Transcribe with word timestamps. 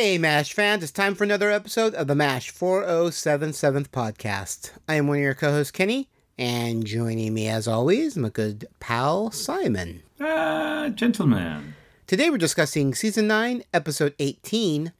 Hey, 0.00 0.16
MASH 0.16 0.52
fans, 0.52 0.84
it's 0.84 0.92
time 0.92 1.16
for 1.16 1.24
another 1.24 1.50
episode 1.50 1.92
of 1.92 2.06
the 2.06 2.14
MASH 2.14 2.52
4077th 2.52 3.88
podcast. 3.88 4.70
I 4.86 4.94
am 4.94 5.08
one 5.08 5.16
of 5.16 5.24
your 5.24 5.34
co 5.34 5.50
hosts, 5.50 5.72
Kenny, 5.72 6.08
and 6.38 6.86
joining 6.86 7.34
me 7.34 7.48
as 7.48 7.66
always, 7.66 8.16
my 8.16 8.28
good 8.28 8.68
pal, 8.78 9.32
Simon. 9.32 10.04
Ah, 10.20 10.88
gentleman. 10.94 11.74
Today 12.06 12.30
we're 12.30 12.38
discussing 12.38 12.94
Season 12.94 13.26
9, 13.26 13.64
Episode 13.74 14.14
18 14.20 14.92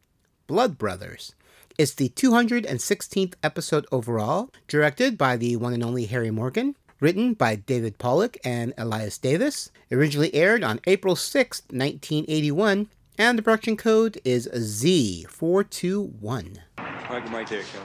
Blood 0.48 0.78
Brothers. 0.78 1.32
It's 1.78 1.94
the 1.94 2.08
216th 2.08 3.34
episode 3.40 3.86
overall, 3.92 4.50
directed 4.66 5.16
by 5.16 5.36
the 5.36 5.54
one 5.54 5.74
and 5.74 5.84
only 5.84 6.06
Harry 6.06 6.32
Morgan, 6.32 6.74
written 6.98 7.34
by 7.34 7.54
David 7.54 7.98
Pollock 7.98 8.36
and 8.42 8.74
Elias 8.76 9.16
Davis, 9.16 9.70
originally 9.92 10.34
aired 10.34 10.64
on 10.64 10.80
April 10.88 11.14
6, 11.14 11.62
1981, 11.70 12.88
and 13.18 13.36
the 13.36 13.42
production 13.42 13.76
code 13.76 14.18
is 14.24 14.48
Z421. 14.48 16.58
Park 16.76 17.24
him 17.24 17.34
right 17.34 17.48
there, 17.48 17.62
Kelly. 17.62 17.84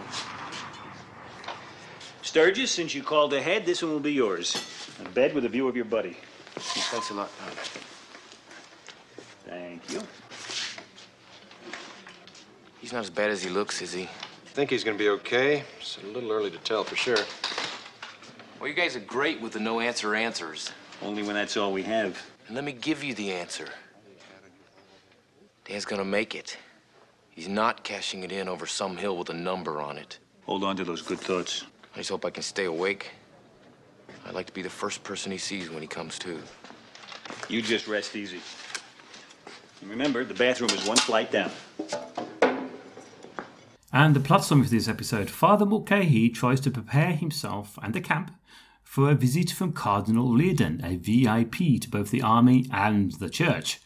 Sturgis, 2.21 2.71
since 2.71 2.95
you 2.95 3.03
called 3.03 3.33
ahead, 3.33 3.65
this 3.65 3.81
one 3.81 3.91
will 3.91 3.99
be 3.99 4.13
yours. 4.13 4.55
A 5.03 5.09
bed 5.09 5.33
with 5.33 5.43
a 5.45 5.49
view 5.49 5.67
of 5.67 5.75
your 5.75 5.85
buddy. 5.85 6.15
Thanks 6.55 7.09
a 7.09 7.15
lot. 7.15 7.29
Thank 9.45 9.91
you. 9.91 10.01
He's 12.79 12.93
not 12.93 13.03
as 13.03 13.09
bad 13.09 13.31
as 13.31 13.43
he 13.43 13.49
looks, 13.49 13.81
is 13.81 13.91
he? 13.91 14.03
I 14.03 14.55
think 14.55 14.69
he's 14.69 14.83
gonna 14.83 14.97
be 14.97 15.09
okay. 15.09 15.63
It's 15.79 15.97
a 16.03 16.07
little 16.07 16.31
early 16.31 16.51
to 16.51 16.59
tell 16.59 16.83
for 16.83 16.95
sure. 16.95 17.17
Well, 18.59 18.69
you 18.69 18.75
guys 18.75 18.95
are 18.95 19.01
great 19.01 19.41
with 19.41 19.53
the 19.53 19.59
no 19.59 19.79
answer 19.79 20.13
answers. 20.15 20.71
Only 21.01 21.23
when 21.23 21.33
that's 21.33 21.57
all 21.57 21.73
we 21.73 21.81
have. 21.83 22.21
And 22.47 22.55
let 22.55 22.63
me 22.63 22.71
give 22.71 23.03
you 23.03 23.15
the 23.15 23.31
answer. 23.31 23.67
Dan's 25.65 25.85
gonna 25.85 26.03
make 26.03 26.35
it. 26.35 26.57
He's 27.29 27.47
not 27.47 27.83
cashing 27.83 28.23
it 28.23 28.31
in 28.31 28.49
over 28.49 28.67
some 28.67 28.97
hill 28.97 29.17
with 29.17 29.29
a 29.29 29.33
number 29.33 29.81
on 29.81 29.97
it. 29.97 30.19
Hold 30.45 30.63
on 30.63 30.75
to 30.75 30.83
those 30.83 31.01
good 31.01 31.19
thoughts. 31.19 31.63
I 31.95 31.99
just 31.99 32.09
hope 32.09 32.25
I 32.25 32.29
can 32.31 32.43
stay 32.43 32.65
awake. 32.65 33.11
I'd 34.25 34.33
like 34.33 34.45
to 34.47 34.53
be 34.53 34.61
the 34.61 34.69
first 34.69 35.03
person 35.03 35.31
he 35.31 35.37
sees 35.37 35.69
when 35.69 35.81
he 35.81 35.87
comes 35.87 36.19
to. 36.19 36.41
You 37.47 37.61
just 37.61 37.87
rest 37.87 38.15
easy. 38.15 38.41
And 39.81 39.89
remember, 39.89 40.25
the 40.25 40.33
bathroom 40.33 40.69
is 40.71 40.85
one 40.85 40.97
flight 40.97 41.31
down. 41.31 41.51
And 43.91 44.15
the 44.15 44.19
plot 44.19 44.43
summary 44.43 44.65
for 44.65 44.71
this 44.71 44.87
episode 44.87 45.29
Father 45.29 45.65
Mulcahy 45.65 46.29
tries 46.29 46.59
to 46.61 46.71
prepare 46.71 47.13
himself 47.13 47.77
and 47.81 47.93
the 47.93 48.01
camp 48.01 48.31
for 48.83 49.09
a 49.09 49.15
visit 49.15 49.51
from 49.51 49.71
Cardinal 49.71 50.33
Reardon, 50.33 50.81
a 50.83 50.97
VIP 50.97 51.79
to 51.81 51.89
both 51.89 52.11
the 52.11 52.21
army 52.21 52.65
and 52.71 53.13
the 53.13 53.29
church. 53.29 53.79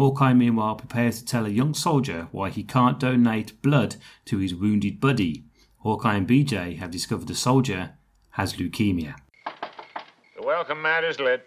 Hawkeye, 0.00 0.32
meanwhile, 0.32 0.76
prepares 0.76 1.18
to 1.18 1.26
tell 1.26 1.44
a 1.44 1.50
young 1.50 1.74
soldier 1.74 2.28
why 2.32 2.48
he 2.48 2.62
can't 2.62 2.98
donate 2.98 3.60
blood 3.60 3.96
to 4.24 4.38
his 4.38 4.54
wounded 4.54 4.98
buddy. 4.98 5.44
Hawkeye 5.80 6.14
and 6.14 6.26
BJ 6.26 6.78
have 6.78 6.90
discovered 6.90 7.28
the 7.28 7.34
soldier 7.34 7.92
has 8.30 8.54
leukemia. 8.54 9.16
The 9.44 10.42
welcome 10.42 10.80
mat 10.80 11.04
is 11.04 11.20
lit. 11.20 11.46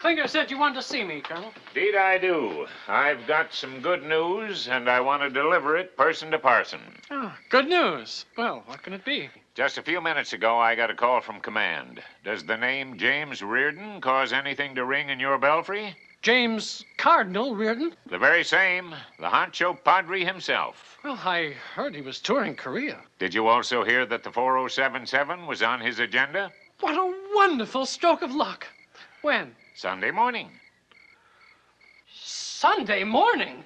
Klinger 0.00 0.26
said 0.26 0.50
you 0.50 0.58
wanted 0.58 0.74
to 0.74 0.82
see 0.82 1.04
me, 1.04 1.20
Colonel. 1.20 1.52
Indeed, 1.72 1.94
I 1.94 2.18
do. 2.18 2.66
I've 2.88 3.24
got 3.28 3.54
some 3.54 3.80
good 3.80 4.02
news, 4.02 4.66
and 4.66 4.90
I 4.90 5.00
want 5.00 5.22
to 5.22 5.30
deliver 5.30 5.76
it 5.76 5.96
person 5.96 6.32
to 6.32 6.40
person. 6.40 6.80
Oh, 7.12 7.32
good 7.48 7.68
news. 7.68 8.24
Well, 8.36 8.64
what 8.66 8.82
can 8.82 8.92
it 8.92 9.04
be? 9.04 9.28
Just 9.54 9.78
a 9.78 9.82
few 9.82 10.00
minutes 10.00 10.32
ago, 10.32 10.58
I 10.58 10.74
got 10.74 10.90
a 10.90 10.96
call 10.96 11.20
from 11.20 11.38
command. 11.38 12.02
Does 12.24 12.42
the 12.42 12.56
name 12.56 12.98
James 12.98 13.40
Reardon 13.40 14.00
cause 14.00 14.32
anything 14.32 14.74
to 14.74 14.84
ring 14.84 15.10
in 15.10 15.20
your 15.20 15.38
belfry? 15.38 15.94
James 16.22 16.84
Cardinal 16.98 17.56
Reardon? 17.56 17.96
The 18.06 18.16
very 18.16 18.44
same. 18.44 18.94
The 19.18 19.26
Honcho 19.26 19.76
Padre 19.82 20.24
himself. 20.24 20.96
Well, 21.02 21.18
I 21.24 21.54
heard 21.74 21.96
he 21.96 22.00
was 22.00 22.20
touring 22.20 22.54
Korea. 22.54 23.00
Did 23.18 23.34
you 23.34 23.48
also 23.48 23.82
hear 23.82 24.06
that 24.06 24.22
the 24.22 24.30
4077 24.30 25.46
was 25.48 25.62
on 25.62 25.80
his 25.80 25.98
agenda? 25.98 26.52
What 26.78 26.94
a 26.94 27.12
wonderful 27.34 27.86
stroke 27.86 28.22
of 28.22 28.32
luck. 28.32 28.68
When? 29.22 29.56
Sunday 29.74 30.12
morning. 30.12 30.50
Sunday 32.14 33.02
morning? 33.02 33.64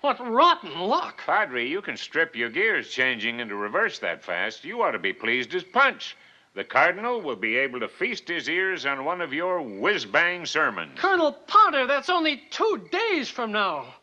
What 0.00 0.18
rotten 0.18 0.80
luck. 0.80 1.22
Padre, 1.26 1.64
you 1.64 1.80
can 1.80 1.96
strip 1.96 2.34
your 2.34 2.50
gears 2.50 2.90
changing 2.90 3.38
into 3.38 3.54
reverse 3.54 4.00
that 4.00 4.24
fast. 4.24 4.64
You 4.64 4.82
ought 4.82 4.92
to 4.92 4.98
be 4.98 5.12
pleased 5.12 5.54
as 5.54 5.62
punch. 5.62 6.16
The 6.58 6.64
Cardinal 6.64 7.20
will 7.20 7.36
be 7.36 7.56
able 7.56 7.78
to 7.78 7.86
feast 7.86 8.26
his 8.26 8.48
ears 8.48 8.84
on 8.84 9.04
one 9.04 9.20
of 9.20 9.32
your 9.32 9.62
whiz 9.62 10.04
bang 10.04 10.44
sermons. 10.44 10.98
Colonel 10.98 11.30
Potter, 11.30 11.86
that's 11.86 12.10
only 12.10 12.42
two 12.50 12.88
days 12.90 13.28
from 13.28 13.52
now. 13.52 13.94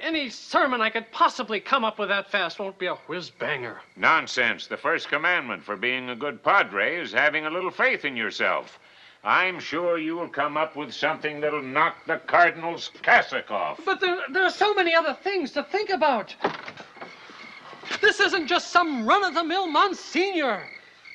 Any 0.00 0.30
sermon 0.30 0.80
I 0.80 0.88
could 0.88 1.12
possibly 1.12 1.60
come 1.60 1.84
up 1.84 1.98
with 1.98 2.08
that 2.08 2.30
fast 2.30 2.58
won't 2.58 2.78
be 2.78 2.86
a 2.86 2.94
whiz 2.94 3.28
banger. 3.28 3.82
Nonsense. 3.96 4.66
The 4.66 4.78
first 4.78 5.10
commandment 5.10 5.62
for 5.62 5.76
being 5.76 6.08
a 6.08 6.16
good 6.16 6.42
padre 6.42 6.96
is 6.96 7.12
having 7.12 7.44
a 7.44 7.50
little 7.50 7.70
faith 7.70 8.06
in 8.06 8.16
yourself. 8.16 8.78
I'm 9.22 9.60
sure 9.60 9.98
you'll 9.98 10.26
come 10.26 10.56
up 10.56 10.76
with 10.76 10.94
something 10.94 11.38
that'll 11.38 11.60
knock 11.60 12.06
the 12.06 12.16
Cardinal's 12.16 12.90
cassock 13.02 13.50
off. 13.50 13.78
But 13.84 14.00
there, 14.00 14.22
there 14.32 14.44
are 14.44 14.50
so 14.50 14.72
many 14.72 14.94
other 14.94 15.18
things 15.22 15.52
to 15.52 15.64
think 15.64 15.90
about. 15.90 16.34
This 18.00 18.20
isn't 18.20 18.46
just 18.46 18.70
some 18.70 19.06
run 19.06 19.22
of 19.22 19.34
the 19.34 19.44
mill 19.44 19.66
Monsignor. 19.66 20.62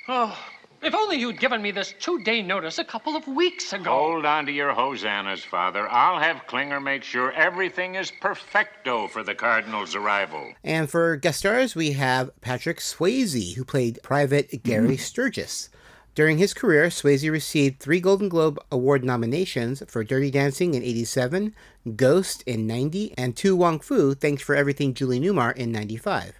Oh, 0.08 0.38
if 0.86 0.94
only 0.94 1.18
you'd 1.18 1.40
given 1.40 1.62
me 1.62 1.72
this 1.72 1.96
two 2.00 2.20
day 2.24 2.44
notice 2.44 2.78
a 2.78 2.86
couple 2.86 3.16
of 3.16 3.28
weeks 3.28 3.74
ago. 3.74 3.90
Hold 3.90 4.26
on 4.26 4.46
to 4.46 4.52
your 4.52 4.72
hosannas, 4.72 5.44
Father. 5.44 5.90
I'll 5.90 6.20
have 6.20 6.46
Klinger 6.46 6.80
make 6.80 7.04
sure 7.04 7.32
everything 7.32 7.96
is 7.96 8.12
perfecto 8.22 9.08
for 9.08 9.24
the 9.24 9.34
Cardinal's 9.34 9.96
arrival. 9.96 10.54
And 10.64 10.90
for 10.90 11.16
guest 11.16 11.40
stars, 11.40 11.76
we 11.76 11.94
have 11.94 12.30
Patrick 12.42 12.78
Swayze, 12.78 13.56
who 13.56 13.66
played 13.66 14.00
Private 14.04 14.64
Gary 14.64 14.90
mm-hmm. 14.90 14.96
Sturgis. 14.98 15.70
During 16.14 16.38
his 16.38 16.54
career, 16.54 16.86
Swayze 16.88 17.30
received 17.30 17.80
three 17.80 18.00
Golden 18.00 18.30
Globe 18.30 18.60
Award 18.72 19.04
nominations 19.04 19.84
for 19.88 20.04
Dirty 20.04 20.32
Dancing 20.32 20.76
in 20.76 20.84
87, 20.84 21.54
Ghost 21.96 22.44
in 22.46 22.68
90, 22.68 23.16
and 23.18 23.36
To 23.38 23.56
Wong 23.56 23.80
Fu, 23.80 24.14
Thanks 24.14 24.44
for 24.44 24.56
Everything 24.56 24.94
Julie 24.94 25.20
Newmar 25.20 25.54
in 25.58 25.72
95. 25.72 26.36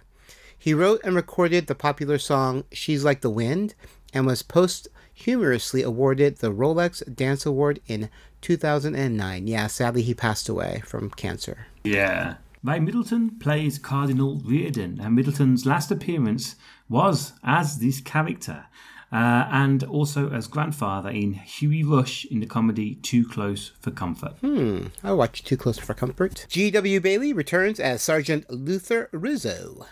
He 0.58 0.72
wrote 0.72 1.00
and 1.04 1.14
recorded 1.14 1.66
the 1.66 1.74
popular 1.74 2.16
song 2.16 2.64
She's 2.72 3.04
Like 3.04 3.20
the 3.20 3.28
Wind 3.28 3.74
and 4.12 4.26
was 4.26 4.42
posthumously 4.42 5.82
awarded 5.82 6.38
the 6.38 6.52
Rolex 6.52 7.02
Dance 7.14 7.46
Award 7.46 7.80
in 7.86 8.08
2009. 8.40 9.46
Yeah, 9.46 9.66
sadly, 9.66 10.02
he 10.02 10.14
passed 10.14 10.48
away 10.48 10.82
from 10.86 11.10
cancer. 11.10 11.66
Yeah. 11.84 12.36
Ray 12.62 12.80
Middleton 12.80 13.38
plays 13.38 13.78
Cardinal 13.78 14.40
Reardon, 14.44 15.00
and 15.00 15.14
Middleton's 15.14 15.66
last 15.66 15.90
appearance 15.90 16.56
was 16.88 17.32
as 17.44 17.78
this 17.78 18.00
character. 18.00 18.66
Uh, 19.12 19.46
and 19.52 19.84
also 19.84 20.30
as 20.30 20.48
grandfather 20.48 21.08
in 21.10 21.34
Huey 21.34 21.84
Rush 21.84 22.24
in 22.24 22.40
the 22.40 22.46
comedy 22.46 22.96
Too 22.96 23.24
Close 23.26 23.70
for 23.78 23.92
Comfort. 23.92 24.32
Hmm, 24.40 24.86
I 25.04 25.12
watched 25.12 25.46
Too 25.46 25.56
Close 25.56 25.78
for 25.78 25.94
Comfort. 25.94 26.44
G.W. 26.48 27.00
Bailey 27.00 27.32
returns 27.32 27.78
as 27.78 28.02
Sergeant 28.02 28.50
Luther 28.50 29.08
Rizzo. 29.12 29.86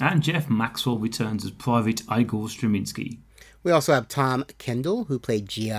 And 0.00 0.20
Jeff 0.20 0.50
Maxwell 0.50 0.98
returns 0.98 1.44
as 1.44 1.52
Private 1.52 2.02
Igor 2.10 2.48
Straminsky. 2.48 3.18
We 3.66 3.72
also 3.72 3.94
have 3.94 4.06
Tom 4.06 4.44
Kendall, 4.58 5.06
who 5.06 5.18
played 5.18 5.48
GI, 5.48 5.72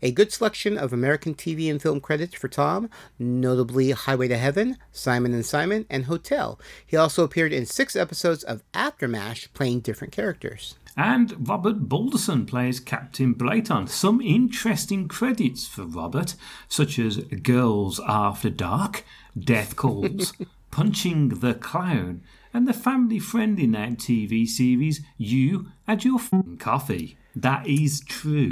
a 0.00 0.10
good 0.10 0.32
selection 0.32 0.78
of 0.78 0.94
American 0.94 1.34
TV 1.34 1.70
and 1.70 1.82
film 1.82 2.00
credits 2.00 2.34
for 2.34 2.48
Tom, 2.48 2.88
notably 3.18 3.90
Highway 3.90 4.28
to 4.28 4.38
Heaven, 4.38 4.78
Simon 4.90 5.34
and 5.34 5.44
Simon, 5.44 5.84
and 5.90 6.06
Hotel. 6.06 6.58
He 6.86 6.96
also 6.96 7.24
appeared 7.24 7.52
in 7.52 7.66
six 7.66 7.94
episodes 7.94 8.42
of 8.42 8.62
AfterMASH, 8.72 9.52
playing 9.52 9.80
different 9.80 10.14
characters. 10.14 10.76
And 10.96 11.46
Robert 11.46 11.90
Balderson 11.90 12.46
plays 12.46 12.80
Captain 12.80 13.34
Blayton. 13.34 13.88
Some 13.88 14.22
interesting 14.22 15.06
credits 15.06 15.66
for 15.66 15.84
Robert, 15.84 16.36
such 16.68 16.98
as 16.98 17.18
Girls 17.18 18.00
After 18.08 18.48
Dark, 18.48 19.04
Death 19.38 19.76
Calls, 19.76 20.32
Punching 20.70 21.28
the 21.28 21.52
Clown, 21.52 22.22
and 22.54 22.66
the 22.66 22.72
family 22.72 23.18
friendly 23.18 23.66
now 23.66 23.88
TV 23.88 24.48
series 24.48 25.02
You 25.18 25.66
and 25.86 26.02
Your 26.02 26.18
F***ing 26.18 26.56
Coffee. 26.56 27.18
That 27.36 27.66
is 27.66 28.00
true. 28.00 28.48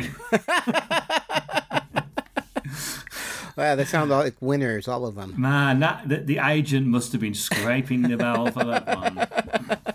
Wow, 3.57 3.77
they 3.77 3.85
sound 3.85 4.11
like 4.11 4.35
winners, 4.41 4.89
all 4.89 5.07
of 5.07 5.15
them. 5.15 5.35
Man, 5.39 5.79
that 5.81 6.09
the, 6.09 6.17
the 6.17 6.39
agent 6.39 6.87
must 6.87 7.13
have 7.13 7.21
been 7.21 7.35
scraping 7.35 8.03
the 8.03 8.17
barrel 8.17 8.51
for 8.51 8.65
that 8.65 8.87
one. 8.87 9.27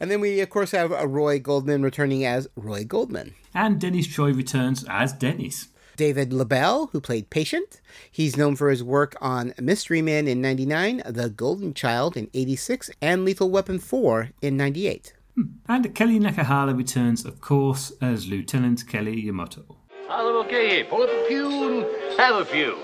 And 0.00 0.10
then 0.10 0.20
we, 0.20 0.40
of 0.40 0.50
course, 0.50 0.72
have 0.72 0.90
Roy 0.90 1.38
Goldman 1.38 1.82
returning 1.82 2.24
as 2.26 2.48
Roy 2.56 2.84
Goldman. 2.84 3.32
And 3.54 3.80
Dennis 3.80 4.06
Troy 4.06 4.32
returns 4.32 4.84
as 4.88 5.12
Dennis. 5.12 5.68
David 5.96 6.32
LaBelle, 6.32 6.88
who 6.88 7.00
played 7.00 7.30
Patient. 7.30 7.80
He's 8.10 8.36
known 8.36 8.56
for 8.56 8.68
his 8.68 8.82
work 8.82 9.14
on 9.20 9.54
Mystery 9.58 10.02
Men 10.02 10.26
in 10.26 10.42
99, 10.42 11.04
The 11.06 11.30
Golden 11.30 11.72
Child 11.72 12.16
in 12.16 12.28
86, 12.34 12.90
and 13.00 13.24
Lethal 13.24 13.48
Weapon 13.50 13.78
4 13.78 14.30
in 14.42 14.56
98. 14.56 15.14
Hmm. 15.34 15.42
And 15.68 15.94
Kelly 15.94 16.20
Nakahara 16.20 16.76
returns, 16.76 17.24
of 17.24 17.40
course, 17.40 17.92
as 18.00 18.28
Lieutenant 18.28 18.86
Kelly 18.86 19.20
Yamato. 19.20 19.76
Father 20.06 20.30
okay, 20.46 20.84
pull 20.84 21.02
up 21.02 21.08
a 21.08 21.24
pew 21.26 21.48
and 21.48 22.18
have 22.18 22.36
a 22.36 22.44
few. 22.44 22.78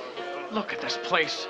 Look 0.50 0.72
at 0.72 0.80
this 0.80 0.98
place. 1.04 1.46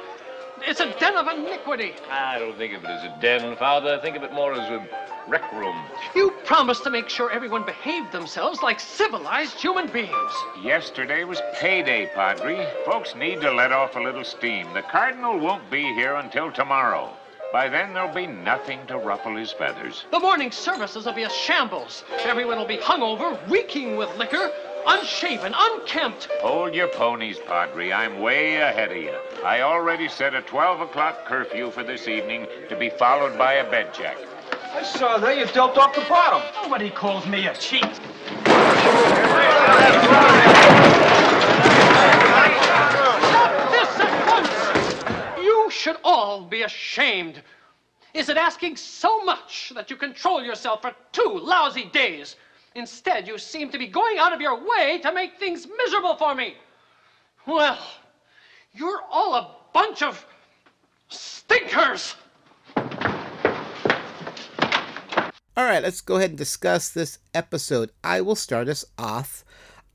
It's 0.62 0.80
a 0.80 0.92
den 0.98 1.16
of 1.16 1.26
iniquity. 1.26 1.94
I 2.10 2.38
don't 2.38 2.58
think 2.58 2.74
of 2.74 2.84
it 2.84 2.90
as 2.90 3.04
a 3.04 3.18
den, 3.18 3.56
Father. 3.56 3.94
I 3.94 4.02
think 4.02 4.14
of 4.16 4.22
it 4.24 4.32
more 4.34 4.52
as 4.52 4.68
a 4.70 4.86
rec 5.26 5.50
room. 5.52 5.76
You 6.14 6.32
promised 6.44 6.84
to 6.84 6.90
make 6.90 7.08
sure 7.08 7.30
everyone 7.30 7.64
behaved 7.64 8.12
themselves 8.12 8.62
like 8.62 8.78
civilized 8.78 9.58
human 9.58 9.86
beings. 9.86 10.32
Yesterday 10.62 11.24
was 11.24 11.40
payday, 11.54 12.10
Padre. 12.14 12.70
Folks 12.84 13.14
need 13.14 13.40
to 13.40 13.50
let 13.52 13.72
off 13.72 13.96
a 13.96 14.00
little 14.00 14.24
steam. 14.24 14.66
The 14.74 14.82
Cardinal 14.82 15.38
won't 15.38 15.70
be 15.70 15.82
here 15.94 16.16
until 16.16 16.52
tomorrow. 16.52 17.16
By 17.52 17.68
then, 17.68 17.94
there'll 17.94 18.14
be 18.14 18.28
nothing 18.28 18.86
to 18.86 18.96
ruffle 18.96 19.34
his 19.34 19.50
feathers. 19.50 20.04
The 20.12 20.20
morning 20.20 20.52
services 20.52 21.04
will 21.04 21.14
be 21.14 21.24
a 21.24 21.30
shambles. 21.30 22.04
Everyone 22.20 22.58
will 22.58 22.66
be 22.66 22.76
hungover, 22.78 23.36
reeking 23.50 23.96
with 23.96 24.16
liquor, 24.16 24.52
unshaven, 24.86 25.52
unkempt. 25.56 26.28
Hold 26.42 26.74
your 26.74 26.86
ponies, 26.88 27.38
Padre. 27.46 27.90
I'm 27.90 28.20
way 28.20 28.56
ahead 28.58 28.92
of 28.92 28.98
you. 28.98 29.14
I 29.44 29.62
already 29.62 30.08
set 30.08 30.32
a 30.34 30.42
12 30.42 30.80
o'clock 30.82 31.24
curfew 31.26 31.72
for 31.72 31.82
this 31.82 32.06
evening 32.06 32.46
to 32.68 32.76
be 32.76 32.88
followed 32.88 33.36
by 33.36 33.54
a 33.54 33.68
bed 33.68 33.92
check. 33.92 34.16
I 34.72 34.84
saw 34.84 35.18
there 35.18 35.32
you 35.32 35.46
dealt 35.46 35.76
off 35.76 35.92
the 35.94 36.02
bottom. 36.08 36.42
Nobody 36.62 36.90
calls 36.90 37.26
me 37.26 37.48
a 37.48 37.54
cheat. 37.54 37.82
Stop 43.26 43.70
this 43.72 44.00
at 44.00 44.12
once! 44.30 45.44
You 45.44 45.66
should 45.80 45.96
all 46.04 46.42
be 46.44 46.62
ashamed. 46.62 47.42
Is 48.12 48.28
it 48.28 48.36
asking 48.36 48.76
so 48.76 49.24
much 49.24 49.72
that 49.74 49.88
you 49.88 49.96
control 49.96 50.44
yourself 50.44 50.82
for 50.82 50.94
two 51.12 51.40
lousy 51.42 51.86
days? 51.86 52.36
Instead, 52.74 53.26
you 53.26 53.38
seem 53.38 53.70
to 53.70 53.78
be 53.78 53.86
going 53.86 54.18
out 54.18 54.32
of 54.32 54.40
your 54.40 54.56
way 54.56 54.98
to 55.02 55.12
make 55.12 55.38
things 55.38 55.66
miserable 55.78 56.16
for 56.16 56.34
me. 56.34 56.54
Well, 57.46 57.78
you're 58.74 59.00
all 59.10 59.34
a 59.34 59.56
bunch 59.72 60.02
of 60.02 60.24
stinkers. 61.08 62.14
All 65.56 65.66
right, 65.66 65.82
let's 65.82 66.00
go 66.00 66.16
ahead 66.16 66.30
and 66.30 66.38
discuss 66.38 66.90
this 66.90 67.18
episode. 67.34 67.90
I 68.04 68.20
will 68.20 68.36
start 68.36 68.68
us 68.68 68.84
off. 68.98 69.44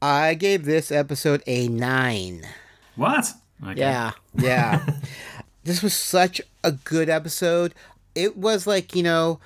I 0.02 0.34
gave 0.34 0.66
this 0.66 0.92
episode 0.92 1.44
a 1.48 1.68
nine. 1.68 2.44
What? 2.96 3.32
Okay. 3.64 3.80
Yeah, 3.80 4.12
yeah. 4.36 4.86
this 5.66 5.82
was 5.82 5.94
such 5.94 6.42
a 6.64 6.72
good 6.72 7.10
episode. 7.10 7.74
It 8.14 8.38
was 8.38 8.66
like, 8.66 8.96
you 8.96 9.04
know, 9.04 9.40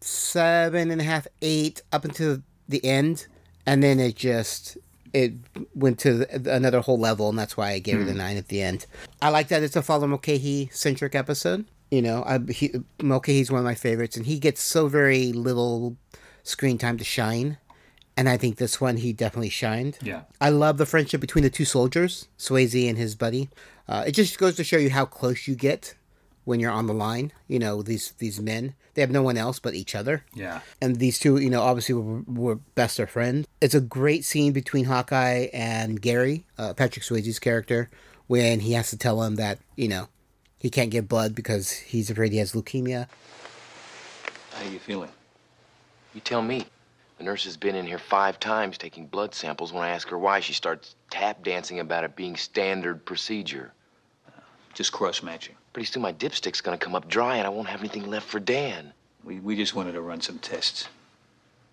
seven 0.00 0.90
and 0.90 1.00
a 1.00 1.04
half, 1.04 1.26
eight 1.40 1.80
up 1.92 2.04
until 2.04 2.42
the 2.68 2.84
end. 2.84 3.26
And 3.64 3.82
then 3.82 4.00
it 4.00 4.16
just, 4.16 4.76
it 5.14 5.32
went 5.74 6.00
to 6.00 6.26
another 6.50 6.80
whole 6.80 6.98
level. 6.98 7.28
And 7.30 7.38
that's 7.38 7.56
why 7.56 7.70
I 7.70 7.78
gave 7.78 8.00
it 8.00 8.08
a 8.08 8.12
hmm. 8.12 8.18
nine 8.18 8.36
at 8.36 8.48
the 8.48 8.60
end. 8.60 8.86
I 9.22 9.30
like 9.30 9.48
that 9.48 9.62
it's 9.62 9.76
a 9.76 9.82
Father 9.82 10.08
Mulcahy 10.08 10.68
centric 10.72 11.14
episode. 11.14 11.64
You 11.90 12.02
know, 12.02 12.24
I, 12.26 12.38
he, 12.50 12.72
Mulcahy's 13.00 13.50
one 13.50 13.60
of 13.60 13.64
my 13.64 13.74
favorites. 13.74 14.16
And 14.16 14.26
he 14.26 14.40
gets 14.40 14.60
so 14.60 14.88
very 14.88 15.32
little 15.32 15.96
screen 16.42 16.78
time 16.78 16.98
to 16.98 17.04
shine. 17.04 17.58
And 18.16 18.28
I 18.28 18.36
think 18.36 18.56
this 18.56 18.80
one 18.80 18.96
he 18.98 19.12
definitely 19.12 19.50
shined. 19.50 19.98
Yeah. 20.02 20.22
I 20.40 20.50
love 20.50 20.78
the 20.78 20.86
friendship 20.86 21.20
between 21.20 21.44
the 21.44 21.48
two 21.48 21.64
soldiers, 21.64 22.26
Swayze 22.38 22.88
and 22.88 22.98
his 22.98 23.14
buddy. 23.14 23.48
Uh, 23.90 24.04
it 24.06 24.12
just 24.12 24.38
goes 24.38 24.54
to 24.54 24.62
show 24.62 24.76
you 24.76 24.88
how 24.88 25.04
close 25.04 25.48
you 25.48 25.56
get 25.56 25.96
when 26.44 26.60
you're 26.60 26.70
on 26.70 26.86
the 26.86 26.94
line. 26.94 27.32
You 27.48 27.58
know, 27.58 27.82
these 27.82 28.12
these 28.18 28.40
men, 28.40 28.74
they 28.94 29.02
have 29.02 29.10
no 29.10 29.20
one 29.20 29.36
else 29.36 29.58
but 29.58 29.74
each 29.74 29.96
other. 29.96 30.24
Yeah. 30.32 30.60
And 30.80 30.96
these 30.96 31.18
two, 31.18 31.38
you 31.38 31.50
know, 31.50 31.60
obviously 31.60 31.96
were, 31.96 32.22
were 32.22 32.54
best 32.54 33.00
of 33.00 33.10
friends. 33.10 33.48
It's 33.60 33.74
a 33.74 33.80
great 33.80 34.24
scene 34.24 34.52
between 34.52 34.84
Hawkeye 34.84 35.48
and 35.52 36.00
Gary, 36.00 36.46
uh, 36.56 36.72
Patrick 36.74 37.04
Swayze's 37.04 37.40
character, 37.40 37.90
when 38.28 38.60
he 38.60 38.74
has 38.74 38.90
to 38.90 38.96
tell 38.96 39.24
him 39.24 39.34
that, 39.36 39.58
you 39.74 39.88
know, 39.88 40.08
he 40.60 40.70
can't 40.70 40.90
get 40.90 41.08
blood 41.08 41.34
because 41.34 41.72
he's 41.72 42.10
afraid 42.10 42.30
he 42.30 42.38
has 42.38 42.52
leukemia. 42.52 43.08
How 44.54 44.64
are 44.64 44.70
you 44.70 44.78
feeling? 44.78 45.10
You 46.14 46.20
tell 46.20 46.42
me. 46.42 46.64
The 47.18 47.24
nurse 47.24 47.44
has 47.44 47.58
been 47.58 47.74
in 47.74 47.86
here 47.86 47.98
five 47.98 48.40
times 48.40 48.78
taking 48.78 49.06
blood 49.06 49.34
samples. 49.34 49.74
When 49.74 49.82
I 49.82 49.90
ask 49.90 50.08
her 50.08 50.16
why, 50.16 50.40
she 50.40 50.54
starts 50.54 50.94
tap 51.10 51.42
dancing 51.42 51.80
about 51.80 52.04
it 52.04 52.16
being 52.16 52.34
standard 52.34 53.04
procedure. 53.04 53.74
Just 54.74 54.92
cross 54.92 55.22
matching. 55.22 55.56
Pretty 55.72 55.86
soon 55.86 56.02
my 56.02 56.12
dipstick's 56.12 56.60
gonna 56.60 56.78
come 56.78 56.94
up 56.94 57.08
dry 57.08 57.36
and 57.36 57.46
I 57.46 57.50
won't 57.50 57.68
have 57.68 57.80
anything 57.80 58.08
left 58.08 58.26
for 58.26 58.40
Dan. 58.40 58.92
We, 59.24 59.40
we 59.40 59.56
just 59.56 59.74
wanted 59.74 59.92
to 59.92 60.00
run 60.00 60.20
some 60.20 60.38
tests. 60.38 60.88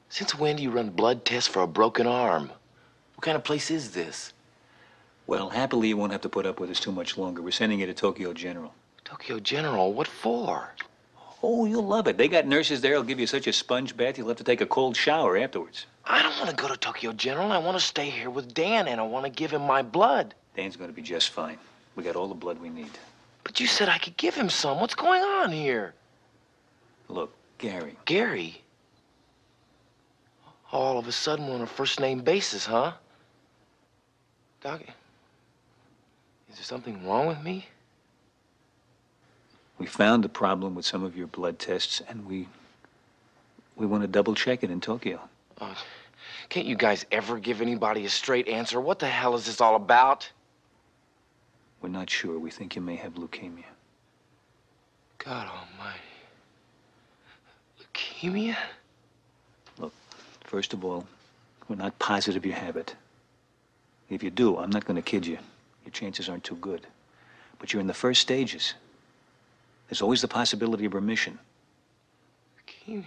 Since 0.09 0.35
when 0.35 0.55
do 0.55 0.63
you 0.63 0.71
run 0.71 0.89
blood 0.89 1.25
tests 1.25 1.49
for 1.49 1.61
a 1.61 1.67
broken 1.67 2.07
arm? 2.07 2.51
What 3.15 3.23
kind 3.23 3.35
of 3.35 3.43
place 3.43 3.71
is 3.71 3.91
this? 3.91 4.33
Well, 5.25 5.49
happily, 5.49 5.89
you 5.89 5.97
won't 5.97 6.13
have 6.13 6.21
to 6.21 6.29
put 6.29 6.45
up 6.45 6.59
with 6.59 6.69
us 6.69 6.79
too 6.79 6.91
much 6.91 7.17
longer. 7.17 7.41
We're 7.41 7.51
sending 7.51 7.79
you 7.81 7.85
to 7.85 7.93
Tokyo 7.93 8.31
General. 8.33 8.73
Tokyo 9.03 9.39
General, 9.39 9.93
what 9.93 10.07
for? 10.07 10.73
Oh, 11.43 11.65
you'll 11.65 11.85
love 11.85 12.07
it. 12.07 12.17
They 12.17 12.27
got 12.27 12.47
nurses 12.47 12.81
there. 12.81 12.93
They'll 12.93 13.03
give 13.03 13.19
you 13.19 13.27
such 13.27 13.47
a 13.47 13.53
sponge 13.53 13.95
bath, 13.95 14.17
you'll 14.17 14.29
have 14.29 14.37
to 14.37 14.43
take 14.43 14.61
a 14.61 14.65
cold 14.65 14.95
shower 14.95 15.37
afterwards. 15.37 15.85
I 16.05 16.23
don't 16.23 16.37
want 16.37 16.49
to 16.49 16.55
go 16.55 16.67
to 16.69 16.77
Tokyo 16.77 17.11
General. 17.11 17.51
I 17.51 17.57
want 17.57 17.77
to 17.77 17.83
stay 17.83 18.09
here 18.09 18.29
with 18.29 18.53
Dan 18.53 18.87
and 18.87 18.99
I 19.01 19.03
want 19.03 19.25
to 19.25 19.31
give 19.31 19.51
him 19.51 19.63
my 19.63 19.81
blood. 19.81 20.33
Dan's 20.55 20.77
going 20.77 20.89
to 20.89 20.95
be 20.95 21.01
just 21.01 21.29
fine. 21.29 21.57
We 21.97 22.03
got 22.03 22.15
all 22.15 22.29
the 22.29 22.35
blood 22.35 22.61
we 22.61 22.69
need. 22.69 22.91
But 23.43 23.59
you 23.59 23.67
said 23.67 23.89
I 23.89 23.97
could 23.97 24.15
give 24.15 24.35
him 24.35 24.49
some. 24.49 24.79
What's 24.79 24.95
going 24.95 25.21
on 25.21 25.51
here? 25.51 25.93
Look, 27.09 27.33
Gary, 27.57 27.97
Gary. 28.05 28.61
All 30.71 30.97
of 30.97 31.07
a 31.07 31.11
sudden, 31.11 31.47
we're 31.47 31.55
on 31.55 31.61
a 31.61 31.67
first 31.67 31.99
name 31.99 32.19
basis, 32.19 32.65
huh? 32.65 32.93
Doc, 34.61 34.81
is 34.81 36.55
there 36.55 36.63
something 36.63 37.05
wrong 37.05 37.27
with 37.27 37.41
me? 37.41 37.67
we 39.77 39.85
found 39.85 40.25
a 40.25 40.29
problem 40.29 40.75
with 40.75 40.85
some 40.85 41.03
of 41.03 41.15
your 41.15 41.27
blood 41.27 41.59
tests, 41.59 42.01
and 42.09 42.25
we 42.25 42.47
we 43.75 43.85
want 43.85 44.01
to 44.01 44.07
double 44.07 44.33
check 44.33 44.63
it 44.63 44.71
in 44.71 44.81
Tokyo. 44.81 45.19
Oh, 45.61 45.75
can't 46.49 46.65
you 46.65 46.75
guys 46.75 47.05
ever 47.11 47.37
give 47.37 47.61
anybody 47.61 48.05
a 48.05 48.09
straight 48.09 48.47
answer? 48.47 48.81
What 48.81 48.97
the 48.99 49.07
hell 49.07 49.35
is 49.35 49.45
this 49.45 49.61
all 49.61 49.75
about? 49.75 50.29
We're 51.87 51.93
not 51.93 52.09
sure. 52.09 52.37
We 52.37 52.51
think 52.51 52.75
you 52.75 52.81
may 52.81 52.97
have 52.97 53.13
leukemia. 53.13 53.63
God 55.19 55.47
almighty. 55.47 56.01
Leukemia? 57.79 58.57
Look, 59.79 59.93
first 60.43 60.73
of 60.73 60.83
all, 60.83 61.07
we're 61.69 61.77
not 61.77 61.97
positive 61.97 62.45
you 62.45 62.51
have 62.51 62.75
it. 62.75 62.93
If 64.09 64.21
you 64.21 64.29
do, 64.29 64.57
I'm 64.57 64.69
not 64.69 64.83
going 64.83 64.97
to 64.97 65.01
kid 65.01 65.25
you. 65.25 65.37
Your 65.85 65.93
chances 65.93 66.27
aren't 66.27 66.43
too 66.43 66.57
good. 66.57 66.85
But 67.57 67.71
you're 67.71 67.79
in 67.79 67.87
the 67.87 67.93
first 67.93 68.21
stages. 68.21 68.73
There's 69.87 70.01
always 70.01 70.21
the 70.21 70.27
possibility 70.27 70.83
of 70.83 70.93
remission. 70.93 71.39
Leukemia? 72.59 73.05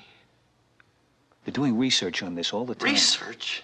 They're 1.45 1.53
doing 1.53 1.77
research 1.77 2.23
on 2.23 2.35
this 2.35 2.55
all 2.55 2.65
the 2.65 2.75
time. 2.75 2.93
Research? 2.93 3.63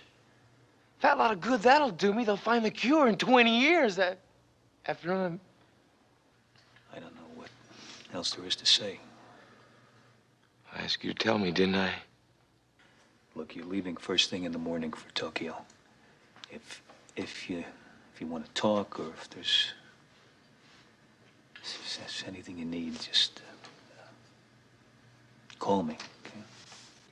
Fat 0.98 1.16
lot 1.16 1.32
of 1.32 1.40
good 1.40 1.62
that'll 1.62 1.90
do 1.90 2.12
me. 2.12 2.24
They'll 2.24 2.36
find 2.36 2.62
the 2.62 2.70
cure 2.70 3.08
in 3.08 3.16
20 3.16 3.60
years. 3.60 3.96
That 3.96 4.18
after 4.88 5.12
I'm 5.12 5.40
I 6.94 6.98
don't 6.98 7.14
know 7.14 7.30
what 7.34 7.48
else 8.14 8.32
there 8.32 8.46
is 8.46 8.56
to 8.56 8.66
say. 8.66 9.00
I 10.74 10.82
asked 10.82 11.04
you 11.04 11.12
to 11.12 11.18
tell 11.18 11.38
me, 11.38 11.50
didn't 11.50 11.74
I? 11.74 11.90
Look, 13.34 13.54
you're 13.54 13.66
leaving 13.66 13.96
first 13.96 14.30
thing 14.30 14.44
in 14.44 14.52
the 14.52 14.58
morning 14.58 14.92
for 14.92 15.10
Tokyo. 15.12 15.56
If 16.50 16.82
if 17.16 17.50
you 17.50 17.64
if 18.14 18.20
you 18.20 18.26
want 18.26 18.46
to 18.46 18.52
talk 18.52 18.98
or 18.98 19.08
if 19.08 19.28
there's, 19.30 19.72
if 21.56 21.98
there's 21.98 22.24
anything 22.26 22.58
you 22.58 22.64
need, 22.64 22.98
just 23.00 23.42
uh, 23.98 24.06
call 25.58 25.82
me. 25.82 25.98
Okay? 26.24 26.40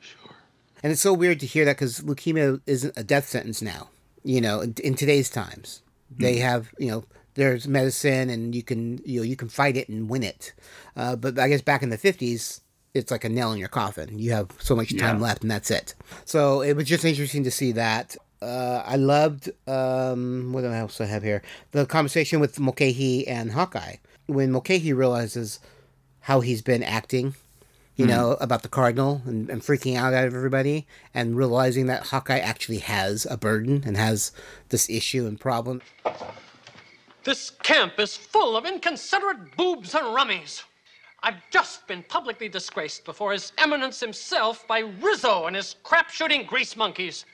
Sure. 0.00 0.34
And 0.82 0.92
it's 0.92 1.02
so 1.02 1.12
weird 1.12 1.40
to 1.40 1.46
hear 1.46 1.66
that 1.66 1.76
because 1.76 2.00
leukemia 2.00 2.60
isn't 2.66 2.94
a 2.96 3.04
death 3.04 3.28
sentence 3.28 3.60
now. 3.60 3.90
You 4.22 4.40
know, 4.40 4.60
in, 4.60 4.74
in 4.82 4.94
today's 4.94 5.28
times, 5.28 5.82
they 6.16 6.36
have 6.36 6.72
you 6.78 6.90
know 6.90 7.04
there's 7.34 7.66
medicine 7.68 8.30
and 8.30 8.54
you 8.54 8.62
can 8.62 9.00
you 9.04 9.20
know 9.20 9.24
you 9.24 9.36
can 9.36 9.48
fight 9.48 9.76
it 9.76 9.88
and 9.88 10.08
win 10.08 10.22
it. 10.22 10.52
Uh, 10.96 11.16
but 11.16 11.38
I 11.38 11.48
guess 11.48 11.62
back 11.62 11.82
in 11.82 11.90
the 11.90 11.98
fifties, 11.98 12.60
it's 12.94 13.10
like 13.10 13.24
a 13.24 13.28
nail 13.28 13.52
in 13.52 13.58
your 13.58 13.68
coffin. 13.68 14.18
You 14.18 14.32
have 14.32 14.50
so 14.60 14.74
much 14.76 14.96
time 14.96 15.16
Yeah. 15.18 15.22
left 15.24 15.42
and 15.42 15.50
that's 15.50 15.70
it. 15.70 15.94
So 16.24 16.60
it 16.62 16.74
was 16.74 16.86
just 16.86 17.04
interesting 17.04 17.44
to 17.44 17.50
see 17.50 17.72
that. 17.72 18.16
Uh, 18.42 18.82
I 18.84 18.96
loved 18.96 19.50
um, 19.66 20.52
what 20.52 20.64
else 20.64 21.00
I 21.00 21.06
have 21.06 21.22
here? 21.22 21.42
The 21.72 21.86
conversation 21.86 22.40
with 22.40 22.60
Mulcahy 22.60 23.26
and 23.26 23.52
Hawkeye 23.52 23.96
when 24.26 24.52
Mulcahy 24.52 24.92
realizes 24.92 25.60
how 26.20 26.40
he's 26.40 26.62
been 26.62 26.82
acting 26.82 27.34
you 27.96 28.06
know, 28.08 28.32
about 28.40 28.62
the 28.64 28.68
cardinal 28.68 29.22
and, 29.24 29.48
and 29.48 29.62
freaking 29.62 29.96
out 29.96 30.12
at 30.12 30.24
everybody 30.24 30.84
and 31.14 31.36
realizing 31.36 31.86
that 31.86 32.08
Hawkeye 32.08 32.40
actually 32.40 32.78
has 32.78 33.24
a 33.30 33.36
burden 33.36 33.84
and 33.86 33.96
has 33.96 34.32
this 34.70 34.90
issue 34.90 35.26
and 35.28 35.38
problem. 35.38 35.80
This 37.24 37.50
camp 37.62 37.98
is 37.98 38.16
full 38.16 38.54
of 38.54 38.66
inconsiderate 38.66 39.56
boobs 39.56 39.94
and 39.94 40.04
rummies. 40.04 40.62
I've 41.22 41.40
just 41.50 41.86
been 41.86 42.02
publicly 42.02 42.50
disgraced 42.50 43.06
before 43.06 43.32
His 43.32 43.52
Eminence 43.56 43.98
himself 43.98 44.68
by 44.68 44.80
Rizzo 44.80 45.46
and 45.46 45.56
his 45.56 45.76
crap 45.82 46.10
shooting 46.10 46.44
grease 46.44 46.76
monkeys. 46.76 47.24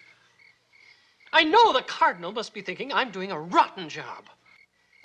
I 1.33 1.43
know 1.43 1.73
the 1.73 1.83
Cardinal 1.83 2.31
must 2.31 2.55
be 2.55 2.61
thinking 2.61 2.93
I'm 2.93 3.11
doing 3.11 3.33
a 3.33 3.41
rotten 3.41 3.89
job. 3.89 4.27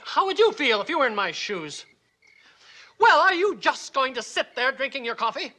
How 0.03 0.27
would 0.27 0.37
you 0.37 0.51
feel 0.51 0.81
if 0.81 0.89
you 0.89 0.99
were 0.99 1.07
in 1.07 1.15
my 1.15 1.31
shoes? 1.31 1.85
Well, 2.99 3.19
are 3.19 3.33
you 3.33 3.57
just 3.57 3.91
going 3.91 4.13
to 4.13 4.21
sit 4.21 4.55
there 4.55 4.71
drinking 4.71 5.03
your 5.03 5.15
coffee? 5.15 5.51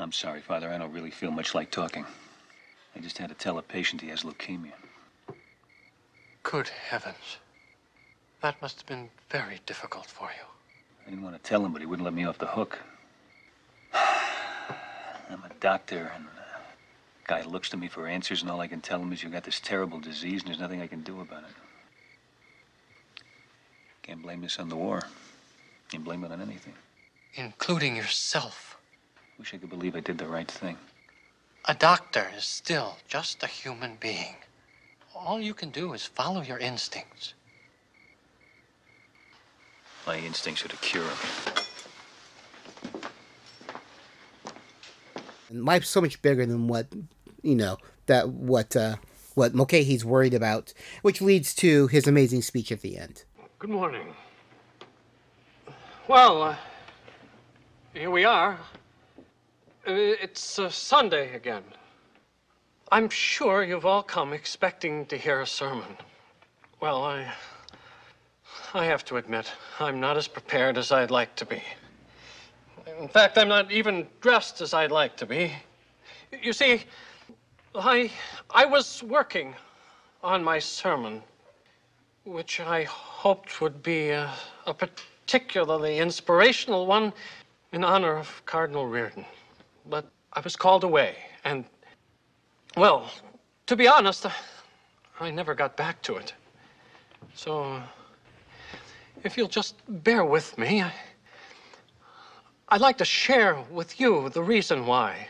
I'm 0.00 0.12
sorry, 0.12 0.40
Father. 0.40 0.68
I 0.68 0.78
don't 0.78 0.92
really 0.92 1.12
feel 1.12 1.30
much 1.30 1.54
like 1.54 1.70
talking. 1.70 2.04
I 2.96 2.98
just 2.98 3.16
had 3.16 3.28
to 3.28 3.34
tell 3.36 3.58
a 3.58 3.62
patient 3.62 4.00
he 4.00 4.08
has 4.08 4.22
leukemia. 4.22 4.72
Good 6.42 6.68
heavens. 6.68 7.38
That 8.40 8.60
must 8.62 8.78
have 8.78 8.86
been 8.86 9.10
very 9.30 9.60
difficult 9.66 10.06
for 10.06 10.30
you. 10.30 10.46
I 11.06 11.10
didn't 11.10 11.24
want 11.24 11.42
to 11.42 11.48
tell 11.48 11.64
him, 11.64 11.72
but 11.72 11.82
he 11.82 11.86
wouldn't 11.86 12.04
let 12.04 12.14
me 12.14 12.24
off 12.24 12.38
the 12.38 12.46
hook. 12.46 12.78
I'm 13.92 15.42
a 15.42 15.50
doctor, 15.60 16.12
and 16.14 16.24
the 16.24 16.30
guy 17.26 17.42
looks 17.42 17.68
to 17.70 17.76
me 17.76 17.88
for 17.88 18.06
answers, 18.06 18.42
and 18.42 18.50
all 18.50 18.60
I 18.60 18.68
can 18.68 18.80
tell 18.80 19.00
him 19.02 19.12
is 19.12 19.22
you've 19.22 19.32
got 19.32 19.42
this 19.42 19.58
terrible 19.58 19.98
disease, 19.98 20.42
and 20.42 20.48
there's 20.48 20.60
nothing 20.60 20.80
I 20.80 20.86
can 20.86 21.02
do 21.02 21.20
about 21.20 21.42
it. 21.42 21.50
Can't 24.02 24.22
blame 24.22 24.40
this 24.40 24.58
on 24.58 24.68
the 24.68 24.76
war. 24.76 25.02
Can't 25.90 26.04
blame 26.04 26.22
it 26.24 26.30
on 26.30 26.40
anything. 26.40 26.74
Including 27.34 27.96
yourself. 27.96 28.78
Wish 29.38 29.52
I 29.52 29.58
could 29.58 29.70
believe 29.70 29.96
I 29.96 30.00
did 30.00 30.16
the 30.16 30.26
right 30.26 30.50
thing. 30.50 30.76
A 31.64 31.74
doctor 31.74 32.30
is 32.36 32.44
still 32.44 32.98
just 33.08 33.42
a 33.42 33.46
human 33.46 33.96
being. 34.00 34.36
All 35.14 35.40
you 35.40 35.54
can 35.54 35.70
do 35.70 35.92
is 35.92 36.04
follow 36.06 36.40
your 36.40 36.58
instincts. 36.58 37.34
My 40.08 40.16
instincts 40.16 40.64
are 40.64 40.68
to 40.68 40.76
cure 40.78 41.04
him. 41.04 41.18
And 45.50 45.66
life's 45.66 45.90
so 45.90 46.00
much 46.00 46.22
bigger 46.22 46.46
than 46.46 46.66
what 46.66 46.86
you 47.42 47.54
know 47.54 47.76
that 48.06 48.30
what 48.30 48.74
uh, 48.74 48.96
what 49.34 49.54
Mulcahy's 49.54 50.06
worried 50.06 50.32
about, 50.32 50.72
which 51.02 51.20
leads 51.20 51.54
to 51.56 51.88
his 51.88 52.06
amazing 52.06 52.40
speech 52.40 52.72
at 52.72 52.80
the 52.80 52.96
end. 52.96 53.24
Good 53.58 53.68
morning. 53.68 54.14
Well, 56.08 56.42
uh, 56.42 56.56
here 57.92 58.10
we 58.10 58.24
are. 58.24 58.58
Uh, 59.86 59.92
It's 59.92 60.58
uh, 60.58 60.70
Sunday 60.70 61.34
again. 61.34 61.64
I'm 62.90 63.10
sure 63.10 63.62
you've 63.62 63.84
all 63.84 64.02
come 64.02 64.32
expecting 64.32 65.04
to 65.06 65.18
hear 65.18 65.42
a 65.42 65.46
sermon. 65.46 65.98
Well, 66.80 67.04
I. 67.04 67.30
I 68.74 68.84
have 68.84 69.04
to 69.06 69.16
admit, 69.16 69.50
I'm 69.80 69.98
not 69.98 70.16
as 70.18 70.28
prepared 70.28 70.76
as 70.76 70.92
I'd 70.92 71.10
like 71.10 71.34
to 71.36 71.46
be. 71.46 71.62
In 73.00 73.08
fact, 73.08 73.38
I'm 73.38 73.48
not 73.48 73.72
even 73.72 74.06
dressed 74.20 74.60
as 74.60 74.74
I'd 74.74 74.90
like 74.90 75.16
to 75.16 75.26
be. 75.26 75.52
You 76.42 76.52
see, 76.52 76.82
I. 77.74 78.10
I 78.50 78.64
was 78.66 79.02
working 79.02 79.54
on 80.22 80.42
my 80.42 80.58
sermon, 80.58 81.22
which 82.24 82.60
I 82.60 82.84
hoped 82.84 83.60
would 83.60 83.82
be 83.82 84.10
a, 84.10 84.30
a 84.66 84.74
particularly 84.74 85.98
inspirational 85.98 86.86
one 86.86 87.12
in 87.72 87.84
honor 87.84 88.16
of 88.16 88.42
Cardinal 88.46 88.86
Reardon. 88.86 89.24
But 89.86 90.10
I 90.32 90.40
was 90.40 90.56
called 90.56 90.84
away, 90.84 91.16
and, 91.44 91.64
well, 92.76 93.10
to 93.66 93.76
be 93.76 93.86
honest, 93.86 94.26
I 95.20 95.30
never 95.30 95.54
got 95.54 95.76
back 95.76 96.02
to 96.02 96.16
it. 96.16 96.34
So, 97.34 97.82
if 99.24 99.36
you'll 99.36 99.48
just 99.48 99.74
bear 100.04 100.24
with 100.24 100.56
me, 100.58 100.82
I, 100.82 100.92
I'd 102.68 102.80
like 102.80 102.98
to 102.98 103.04
share 103.04 103.58
with 103.70 103.98
you 104.00 104.28
the 104.30 104.42
reason 104.42 104.86
why. 104.86 105.28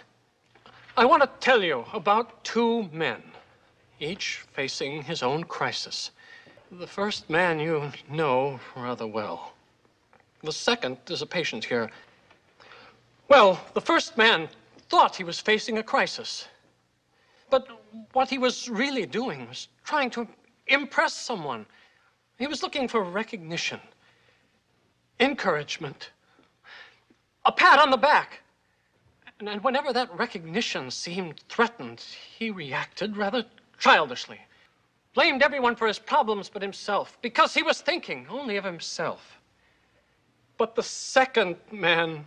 I 0.97 1.05
want 1.05 1.23
to 1.23 1.31
tell 1.41 1.63
you 1.63 1.85
about 1.93 2.43
two 2.45 2.89
men, 2.93 3.23
each 4.01 4.45
facing 4.53 5.03
his 5.03 5.23
own 5.23 5.45
crisis. 5.45 6.11
The 6.73 6.87
first 6.87 7.31
man 7.31 7.61
you 7.61 7.91
know 8.11 8.61
rather 8.77 9.07
well. 9.07 9.53
The 10.43 10.53
second 10.53 10.99
is 11.09 11.23
a 11.23 11.27
patient 11.27 11.65
here. 11.65 11.91
Well, 13.29 13.61
the 13.75 13.81
first 13.81 14.17
man 14.17 14.49
thought 14.89 15.17
he 15.17 15.25
was 15.25 15.39
facing 15.39 15.79
a 15.79 15.83
crisis. 15.83 16.47
But 17.51 17.69
what 18.13 18.29
he 18.29 18.39
was 18.39 18.69
really 18.69 19.07
doing 19.07 19.49
was 19.49 19.69
trying 19.85 20.11
to 20.11 20.27
impress 20.67 21.15
someone. 21.15 21.67
He 22.39 22.47
was 22.47 22.63
looking 22.63 22.87
for 22.87 23.03
recognition, 23.03 23.81
encouragement, 25.19 26.11
a 27.45 27.51
pat 27.51 27.81
on 27.81 27.91
the 27.91 27.97
back. 27.97 28.43
And, 29.41 29.49
and 29.49 29.63
whenever 29.65 29.93
that 29.93 30.17
recognition 30.17 30.91
seemed 30.91 31.41
threatened, 31.49 32.05
he 32.39 32.51
reacted 32.51 33.17
rather 33.17 33.45
childishly. 33.79 34.41
Blamed 35.15 35.43
everyone 35.43 35.75
for 35.75 35.89
his 35.89 35.99
problems 35.99 36.49
but 36.49 36.63
himself, 36.63 37.19
because 37.23 37.55
he 37.55 37.63
was 37.63 37.81
thinking 37.81 38.27
only 38.31 38.57
of 38.57 38.65
himself. 38.65 39.41
But 40.59 40.77
the 40.77 40.83
second 40.83 41.57
man 41.73 42.27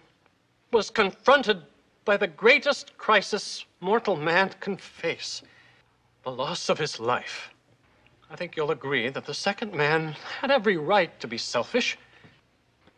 was 0.73 0.89
confronted 0.89 1.61
by 2.03 2.17
the 2.17 2.27
greatest 2.27 2.97
crisis 2.97 3.65
mortal 3.79 4.17
man 4.17 4.51
can 4.59 4.75
face 4.75 5.41
the 6.23 6.31
loss 6.31 6.67
of 6.67 6.77
his 6.77 6.99
life. 6.99 7.53
I 8.31 8.37
think 8.37 8.55
you'll 8.55 8.71
agree 8.71 9.09
that 9.09 9.25
the 9.25 9.33
second 9.33 9.73
man 9.73 10.15
had 10.39 10.51
every 10.51 10.77
right 10.77 11.19
to 11.19 11.27
be 11.27 11.37
selfish, 11.37 11.97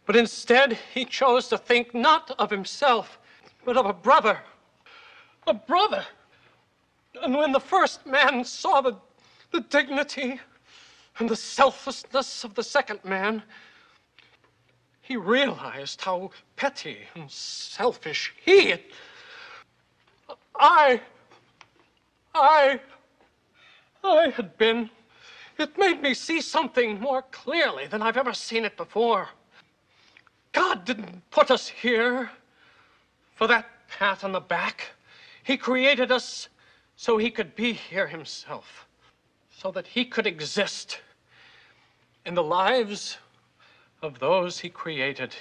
but 0.05 0.15
instead 0.15 0.77
he 0.93 1.05
chose 1.05 1.47
to 1.47 1.57
think 1.57 1.95
not 1.95 2.35
of 2.37 2.51
himself, 2.51 3.17
but 3.65 3.75
of 3.75 3.87
a 3.87 3.93
brother. 3.93 4.37
A 5.47 5.53
brother! 5.55 6.05
And 7.23 7.35
when 7.35 7.51
the 7.51 7.59
first 7.59 8.05
man 8.05 8.45
saw 8.45 8.81
the, 8.81 8.95
the 9.51 9.61
dignity 9.61 10.39
and 11.17 11.27
the 11.27 11.35
selflessness 11.35 12.43
of 12.43 12.53
the 12.53 12.63
second 12.63 13.03
man, 13.03 13.41
he 15.01 15.17
realized 15.17 15.99
how 16.01 16.29
petty 16.57 16.99
and 17.15 17.29
selfish 17.29 18.35
he. 18.45 18.75
I. 20.55 21.01
I. 22.35 22.79
I 24.03 24.29
had 24.29 24.55
been. 24.59 24.91
It 25.57 25.77
made 25.77 26.01
me 26.01 26.13
see 26.13 26.41
something 26.41 26.99
more 26.99 27.21
clearly 27.31 27.87
than 27.87 28.01
I've 28.01 28.17
ever 28.17 28.33
seen 28.33 28.65
it 28.65 28.75
before. 28.75 29.29
God 30.51 30.85
didn't 30.85 31.29
put 31.31 31.51
us 31.51 31.67
here 31.67 32.29
for 33.35 33.47
that 33.47 33.67
pat 33.87 34.23
on 34.23 34.31
the 34.31 34.39
back. 34.39 34.91
He 35.43 35.57
created 35.57 36.11
us 36.11 36.49
so 36.95 37.17
he 37.17 37.29
could 37.29 37.55
be 37.55 37.73
here 37.73 38.07
himself, 38.07 38.87
so 39.51 39.71
that 39.71 39.87
he 39.87 40.05
could 40.05 40.27
exist 40.27 41.01
in 42.25 42.35
the 42.35 42.43
lives 42.43 43.17
of 44.01 44.19
those 44.19 44.59
he 44.59 44.69
created 44.69 45.35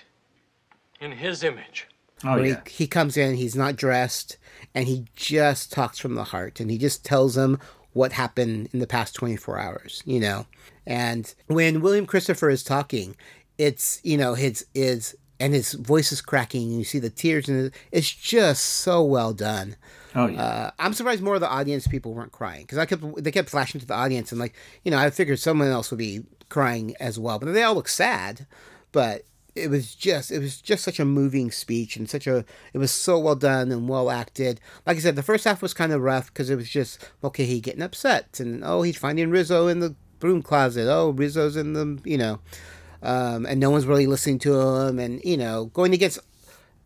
in 1.00 1.12
his 1.12 1.42
image. 1.42 1.88
Oh 2.24 2.36
yeah. 2.36 2.60
he, 2.66 2.72
he 2.84 2.86
comes 2.86 3.16
in, 3.16 3.34
he's 3.34 3.56
not 3.56 3.76
dressed, 3.76 4.38
and 4.74 4.86
he 4.86 5.04
just 5.16 5.72
talks 5.72 5.98
from 5.98 6.14
the 6.14 6.24
heart, 6.24 6.60
and 6.60 6.70
he 6.70 6.78
just 6.78 7.04
tells 7.04 7.34
them 7.34 7.58
what 7.92 8.12
happened 8.12 8.68
in 8.72 8.78
the 8.78 8.86
past 8.86 9.14
24 9.14 9.58
hours, 9.58 10.02
you 10.04 10.20
know. 10.20 10.46
And 10.86 11.32
when 11.46 11.80
William 11.80 12.06
Christopher 12.06 12.50
is 12.50 12.62
talking, 12.62 13.16
it's 13.58 14.00
you 14.02 14.16
know 14.16 14.34
his 14.34 14.66
is 14.74 15.14
and 15.38 15.52
his 15.52 15.72
voice 15.72 16.12
is 16.12 16.20
cracking, 16.20 16.68
and 16.70 16.78
you 16.78 16.84
see 16.84 16.98
the 16.98 17.10
tears, 17.10 17.48
and 17.48 17.72
it's 17.90 18.10
just 18.10 18.64
so 18.64 19.02
well 19.02 19.32
done. 19.32 19.76
Oh 20.14 20.26
yeah. 20.26 20.42
Uh, 20.42 20.70
I'm 20.78 20.92
surprised 20.92 21.22
more 21.22 21.34
of 21.34 21.40
the 21.40 21.48
audience 21.48 21.86
people 21.86 22.14
weren't 22.14 22.32
crying 22.32 22.62
because 22.62 22.78
I 22.78 22.86
kept 22.86 23.02
they 23.22 23.32
kept 23.32 23.50
flashing 23.50 23.80
to 23.80 23.86
the 23.86 23.94
audience 23.94 24.30
and 24.30 24.40
like 24.40 24.54
you 24.84 24.90
know 24.90 24.98
I 24.98 25.10
figured 25.10 25.38
someone 25.38 25.68
else 25.68 25.90
would 25.90 25.98
be 25.98 26.22
crying 26.48 26.94
as 27.00 27.18
well, 27.18 27.38
but 27.38 27.52
they 27.52 27.62
all 27.62 27.74
look 27.74 27.88
sad. 27.88 28.46
But 28.92 29.24
it 29.54 29.68
was 29.68 29.94
just 29.94 30.30
it 30.30 30.38
was 30.38 30.60
just 30.60 30.82
such 30.82 30.98
a 30.98 31.04
moving 31.04 31.50
speech 31.50 31.96
and 31.96 32.08
such 32.08 32.26
a 32.26 32.44
it 32.72 32.78
was 32.78 32.90
so 32.90 33.18
well 33.18 33.36
done 33.36 33.70
and 33.70 33.88
well 33.88 34.10
acted. 34.10 34.60
Like 34.86 34.96
I 34.96 35.00
said, 35.00 35.16
the 35.16 35.22
first 35.22 35.44
half 35.44 35.62
was 35.62 35.74
kind 35.74 35.92
of 35.92 36.00
rough 36.00 36.26
because 36.26 36.50
it 36.50 36.56
was 36.56 36.70
just 36.70 36.98
okay 37.22 37.44
he 37.44 37.60
getting 37.60 37.82
upset 37.82 38.40
and 38.40 38.62
oh 38.64 38.82
he's 38.82 38.96
finding 38.96 39.30
Rizzo 39.30 39.68
in 39.68 39.80
the 39.80 39.94
broom 40.18 40.42
closet. 40.42 40.88
Oh 40.88 41.10
Rizzo's 41.10 41.56
in 41.56 41.72
the 41.74 42.00
you 42.04 42.18
know. 42.18 42.40
Um, 43.02 43.46
and 43.46 43.58
no 43.58 43.70
one's 43.70 43.86
really 43.86 44.06
listening 44.06 44.38
to 44.40 44.60
him, 44.60 45.00
and 45.00 45.20
you 45.24 45.36
know, 45.36 45.66
going 45.66 45.92
against 45.92 46.20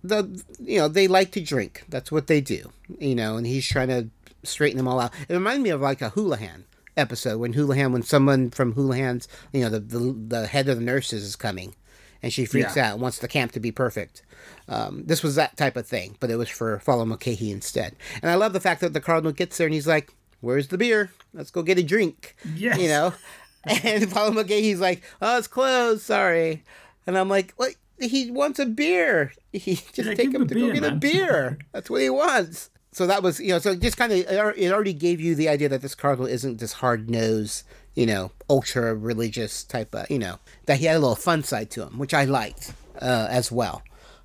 the 0.02 0.42
you 0.58 0.78
know 0.78 0.88
they 0.88 1.08
like 1.08 1.30
to 1.32 1.40
drink. 1.40 1.84
That's 1.88 2.10
what 2.10 2.26
they 2.26 2.40
do. 2.40 2.70
You 2.98 3.14
know, 3.14 3.36
and 3.36 3.46
he's 3.46 3.66
trying 3.66 3.88
to 3.88 4.08
straighten 4.42 4.78
them 4.78 4.88
all 4.88 5.00
out. 5.00 5.12
It 5.28 5.34
reminded 5.34 5.62
me 5.62 5.70
of 5.70 5.80
like 5.80 6.00
a 6.00 6.10
Houlihan 6.10 6.64
episode 6.96 7.38
when 7.38 7.52
Houlihan 7.52 7.92
when 7.92 8.02
someone 8.02 8.50
from 8.50 8.72
Houlihan's 8.72 9.28
you 9.52 9.60
know 9.60 9.68
the 9.68 9.80
the, 9.80 10.16
the 10.28 10.46
head 10.46 10.68
of 10.68 10.78
the 10.78 10.84
nurses 10.84 11.22
is 11.22 11.36
coming, 11.36 11.74
and 12.22 12.32
she 12.32 12.44
freaks 12.44 12.76
Yeah. 12.76 12.88
out 12.88 12.92
and 12.94 13.02
wants 13.02 13.18
the 13.18 13.28
camp 13.28 13.52
to 13.52 13.60
be 13.60 13.70
perfect. 13.72 14.22
Um, 14.68 15.02
this 15.06 15.22
was 15.22 15.34
that 15.36 15.56
type 15.56 15.76
of 15.76 15.86
thing, 15.86 16.16
but 16.20 16.30
it 16.30 16.36
was 16.36 16.48
for 16.48 16.78
Father 16.80 17.04
Mulcahy 17.06 17.50
instead. 17.50 17.94
And 18.22 18.30
I 18.30 18.34
love 18.34 18.52
the 18.52 18.60
fact 18.60 18.80
that 18.80 18.92
the 18.92 19.00
cardinal 19.00 19.32
gets 19.32 19.56
there 19.56 19.66
and 19.66 19.74
he's 19.74 19.86
like, 19.86 20.12
"Where's 20.40 20.68
the 20.68 20.78
beer? 20.78 21.10
Let's 21.32 21.50
go 21.50 21.62
get 21.62 21.78
a 21.78 21.82
drink." 21.82 22.36
Yes. 22.54 22.78
You 22.78 22.88
know, 22.88 23.14
and 23.64 24.10
Father 24.10 24.32
Mulcahy's 24.34 24.80
like, 24.80 25.02
"Oh, 25.22 25.38
it's 25.38 25.46
closed. 25.48 26.02
Sorry." 26.02 26.62
And 27.06 27.16
I'm 27.16 27.28
like, 27.28 27.52
"What? 27.56 27.74
He 27.98 28.30
wants 28.30 28.58
a 28.58 28.66
beer. 28.66 29.32
He 29.52 29.76
just 29.76 29.96
Yeah, 29.98 30.14
take 30.14 30.34
him 30.34 30.42
him 30.42 30.48
to 30.48 30.54
beer, 30.54 30.66
go 30.74 30.80
get 30.80 30.92
a 30.92 30.96
beer. 30.96 31.58
That's 31.72 31.88
what 31.88 32.02
he 32.02 32.10
wants." 32.10 32.70
So 32.92 33.06
that 33.06 33.22
was, 33.22 33.40
you 33.40 33.48
know, 33.48 33.58
so 33.58 33.74
just 33.74 33.96
kind 33.98 34.10
of 34.12 34.18
it 34.20 34.72
already 34.72 34.92
gave 34.94 35.20
you 35.20 35.34
the 35.34 35.48
idea 35.50 35.68
that 35.68 35.82
this 35.82 35.94
cardinal 35.94 36.26
isn't 36.26 36.60
this 36.60 36.72
hard 36.74 37.10
nosed, 37.10 37.62
you 37.96 38.06
know, 38.06 38.30
ultra 38.48 38.94
religious 38.94 39.64
type 39.64 39.92
of, 39.94 40.08
you 40.08 40.18
know, 40.20 40.38
that 40.66 40.78
he 40.78 40.86
had 40.86 40.96
a 40.96 41.00
little 41.00 41.16
fun 41.16 41.42
side 41.42 41.70
to 41.72 41.82
him, 41.82 41.98
which 41.98 42.14
I 42.14 42.24
liked. 42.24 42.72
uh, 43.00 43.26
as 43.30 43.50
well. 43.52 43.82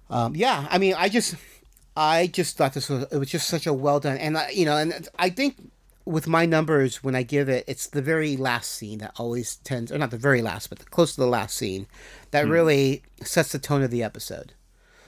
Um, 0.09 0.35
yeah, 0.35 0.67
I 0.69 0.77
mean, 0.77 0.93
I 0.97 1.09
just, 1.09 1.35
I 1.95 2.27
just 2.27 2.57
thought 2.57 2.73
this 2.73 2.89
was 2.89 3.05
it 3.11 3.17
was 3.17 3.29
just 3.29 3.47
such 3.47 3.67
a 3.67 3.73
well 3.73 3.99
done, 3.99 4.17
and 4.17 4.37
I, 4.37 4.49
you 4.49 4.65
know, 4.65 4.77
and 4.77 5.07
I 5.17 5.29
think 5.29 5.71
with 6.05 6.27
my 6.27 6.45
numbers 6.45 7.03
when 7.03 7.15
I 7.15 7.23
give 7.23 7.47
it, 7.47 7.63
it's 7.67 7.87
the 7.87 8.01
very 8.01 8.35
last 8.35 8.71
scene 8.71 8.99
that 8.99 9.13
always 9.17 9.57
tends, 9.57 9.91
or 9.91 9.97
not 9.97 10.11
the 10.11 10.17
very 10.17 10.41
last, 10.41 10.69
but 10.69 10.79
the, 10.79 10.85
close 10.85 11.15
to 11.15 11.21
the 11.21 11.27
last 11.27 11.55
scene, 11.55 11.87
that 12.31 12.47
really 12.47 13.03
sets 13.23 13.51
the 13.51 13.59
tone 13.59 13.83
of 13.83 13.91
the 13.91 14.03
episode. 14.03 14.53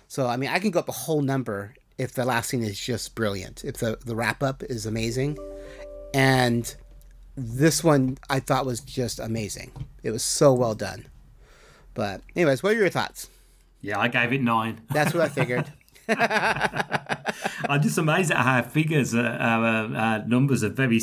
So 0.07 0.27
I 0.27 0.37
mean, 0.37 0.49
I 0.49 0.59
can 0.59 0.71
go 0.71 0.79
up 0.79 0.89
a 0.89 0.93
whole 0.93 1.21
number 1.21 1.73
if 1.97 2.13
the 2.13 2.25
last 2.25 2.49
scene 2.49 2.63
is 2.63 2.79
just 2.79 3.15
brilliant, 3.15 3.63
if 3.65 3.77
the 3.77 3.97
the 4.05 4.15
wrap 4.15 4.41
up 4.41 4.63
is 4.63 4.85
amazing, 4.85 5.37
and 6.13 6.75
this 7.35 7.83
one 7.83 8.17
I 8.29 8.39
thought 8.39 8.65
was 8.65 8.79
just 8.79 9.19
amazing. 9.19 9.71
It 10.03 10.11
was 10.11 10.23
so 10.23 10.53
well 10.53 10.75
done. 10.75 11.05
But 11.93 12.21
anyways, 12.35 12.63
what 12.63 12.73
are 12.73 12.77
your 12.77 12.89
thoughts? 12.89 13.29
Yeah, 13.81 13.99
I 13.99 14.07
gave 14.07 14.31
it 14.33 14.41
nine. 14.41 14.81
That's 14.91 15.13
what 15.13 15.23
I 15.23 15.29
figured. 15.29 15.71
I'm 16.09 17.81
just 17.81 17.97
amazed 17.97 18.31
at 18.31 18.37
how 18.37 18.61
figures, 18.63 19.13
uh, 19.13 19.37
our 19.39 19.95
uh, 19.95 20.17
numbers 20.25 20.63
are 20.63 20.69
very 20.69 20.99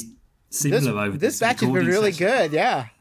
similar 0.50 0.80
This, 0.80 0.88
over 0.88 1.16
this 1.18 1.40
batch 1.40 1.60
has 1.60 1.70
been 1.70 1.86
really 1.86 2.12
session. 2.12 2.26
good. 2.26 2.52
Yeah. 2.52 2.86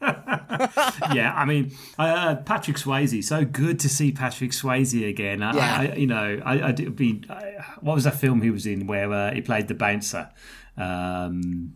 yeah, 1.12 1.32
I 1.36 1.44
mean, 1.44 1.72
uh, 1.98 2.36
Patrick 2.36 2.76
Swayze. 2.76 3.22
So 3.24 3.44
good 3.44 3.78
to 3.80 3.88
see 3.88 4.12
Patrick 4.12 4.52
Swayze 4.52 5.08
again. 5.08 5.42
I, 5.42 5.54
Yeah. 5.54 5.78
I, 5.92 5.96
you 5.96 6.06
know, 6.06 6.40
I, 6.44 6.68
I 6.68 6.72
did 6.72 6.94
be. 6.96 7.22
I, 7.28 7.64
what 7.80 7.94
was 7.94 8.04
that 8.04 8.14
film 8.16 8.42
he 8.42 8.50
was 8.50 8.66
in 8.66 8.86
where 8.86 9.12
uh, 9.12 9.32
he 9.34 9.40
played 9.40 9.68
the 9.68 9.74
bouncer? 9.74 10.30
Um, 10.76 11.74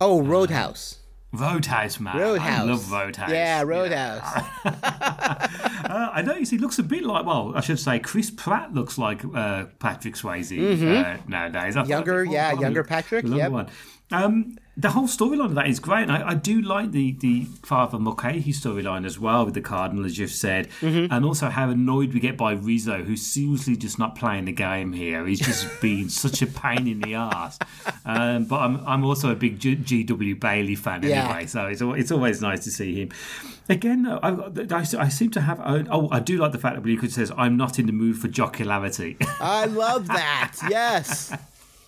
Oh, 0.00 0.20
Roadhouse. 0.22 0.98
Roadhouse, 1.32 1.98
man. 1.98 2.16
Roadhouse. 2.16 2.60
I 2.60 2.62
love 2.62 2.92
Roadhouse. 2.92 3.30
Yeah, 3.30 3.60
you 3.60 3.66
know. 3.66 3.70
Roadhouse. 3.70 4.42
Uh, 5.84 6.10
I 6.12 6.22
noticed 6.22 6.50
he 6.50 6.58
looks 6.58 6.78
a 6.78 6.82
bit 6.82 7.04
like. 7.04 7.24
Well, 7.26 7.52
I 7.54 7.60
should 7.60 7.78
say, 7.78 7.98
Chris 8.00 8.30
Pratt 8.30 8.72
looks 8.74 8.96
like 8.98 9.22
uh, 9.34 9.66
Patrick 9.78 10.14
Swayze 10.14 10.50
uh, 10.82 11.18
nowadays. 11.28 11.76
I 11.76 11.80
thought- 11.80 11.84
Mm-hmm. 11.84 11.90
Younger, 11.90 12.20
oh, 12.20 12.22
yeah, 12.32 12.52
younger 12.58 12.82
Patrick, 12.82 13.26
yep. 13.28 13.52
one. 13.52 13.68
Um, 14.10 14.56
the 14.76 14.90
whole 14.90 15.06
storyline 15.06 15.44
of 15.46 15.54
that 15.54 15.68
is 15.68 15.78
great. 15.78 16.02
And 16.02 16.12
I, 16.12 16.30
I 16.30 16.34
do 16.34 16.60
like 16.60 16.90
the 16.90 17.12
the 17.12 17.44
Father 17.62 17.98
Mulcahy 17.98 18.52
storyline 18.52 19.06
as 19.06 19.18
well 19.18 19.44
with 19.44 19.54
the 19.54 19.60
Cardinal, 19.60 20.04
as 20.04 20.18
you've 20.18 20.30
said, 20.32 20.68
Mm-hmm. 20.80 21.12
and 21.12 21.24
also 21.24 21.48
how 21.48 21.70
annoyed 21.70 22.12
we 22.12 22.20
get 22.20 22.36
by 22.36 22.52
Rizzo, 22.52 23.02
who's 23.04 23.24
seriously 23.24 23.76
just 23.76 23.98
not 23.98 24.16
playing 24.16 24.46
the 24.46 24.52
game 24.52 24.92
here. 24.92 25.24
He's 25.26 25.40
just 25.40 25.68
being 25.80 26.08
such 26.08 26.42
a 26.42 26.46
pain 26.46 26.88
in 26.88 27.00
the 27.00 27.14
ass. 27.14 27.58
Um, 28.04 28.44
but 28.46 28.60
I'm 28.60 28.84
I'm 28.86 29.04
also 29.04 29.30
a 29.30 29.36
big 29.36 29.60
G- 29.60 29.76
G.W. 29.76 30.34
Bailey 30.36 30.74
fan 30.74 31.02
Yeah. 31.02 31.24
anyway, 31.24 31.46
so 31.46 31.66
it's 31.68 31.80
it's 31.82 32.10
always 32.10 32.40
nice 32.42 32.64
to 32.64 32.70
see 32.70 32.94
him. 33.02 33.10
Again, 33.68 34.02
though, 34.02 34.18
I, 34.22 34.28
I, 34.76 34.84
I 35.04 35.08
seem 35.08 35.30
to 35.30 35.40
have. 35.40 35.58
Oh, 35.64 36.08
I 36.10 36.20
do 36.20 36.36
like 36.36 36.52
the 36.52 36.58
fact 36.58 36.74
that 36.74 36.82
Bleakwood 36.84 37.12
says, 37.12 37.32
"I'm 37.36 37.56
not 37.56 37.78
in 37.78 37.86
the 37.86 37.92
mood 37.92 38.18
for 38.18 38.28
jocularity." 38.28 39.16
I 39.40 39.64
love 39.66 40.06
that. 40.18 40.56
Yes. 40.68 41.32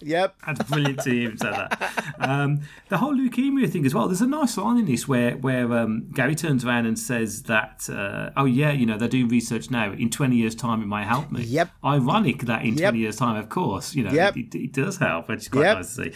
Yep. 0.06 0.36
That's 0.46 0.62
brilliant 0.70 1.00
to 1.00 1.10
hear 1.10 1.30
him 1.30 1.36
say 1.38 1.50
that. 1.50 2.14
Um, 2.18 2.60
the 2.88 2.98
whole 2.98 3.14
leukemia 3.14 3.68
thing 3.68 3.84
as 3.84 3.94
well. 3.94 4.06
There's 4.06 4.20
a 4.20 4.26
nice 4.26 4.56
line 4.56 4.78
in 4.78 4.86
this 4.86 5.06
where 5.08 5.32
where 5.36 5.72
um, 5.72 6.08
Gary 6.14 6.34
turns 6.34 6.64
around 6.64 6.86
and 6.86 6.98
says 6.98 7.42
that, 7.44 7.88
uh, 7.90 8.30
"Oh 8.36 8.44
yeah, 8.44 8.70
you 8.70 8.86
know 8.86 8.96
they're 8.96 9.08
doing 9.08 9.28
research 9.28 9.70
now. 9.70 9.92
In 9.92 10.10
20 10.10 10.36
years' 10.36 10.54
time, 10.54 10.82
it 10.82 10.86
might 10.86 11.06
help 11.06 11.30
me." 11.32 11.42
Yep. 11.42 11.70
Ironic 11.84 12.42
that 12.42 12.62
in 12.62 12.74
Yep. 12.74 12.90
20 12.92 12.98
years' 12.98 13.16
time, 13.16 13.36
of 13.36 13.48
course, 13.48 13.94
you 13.94 14.04
know, 14.04 14.12
Yep. 14.12 14.36
it, 14.36 14.54
it 14.54 14.72
does 14.72 14.96
help, 14.98 15.28
which 15.28 15.40
is 15.40 15.48
quite 15.48 15.62
Yep. 15.62 15.76
nice 15.76 15.96
to 15.96 16.04
see. 16.04 16.12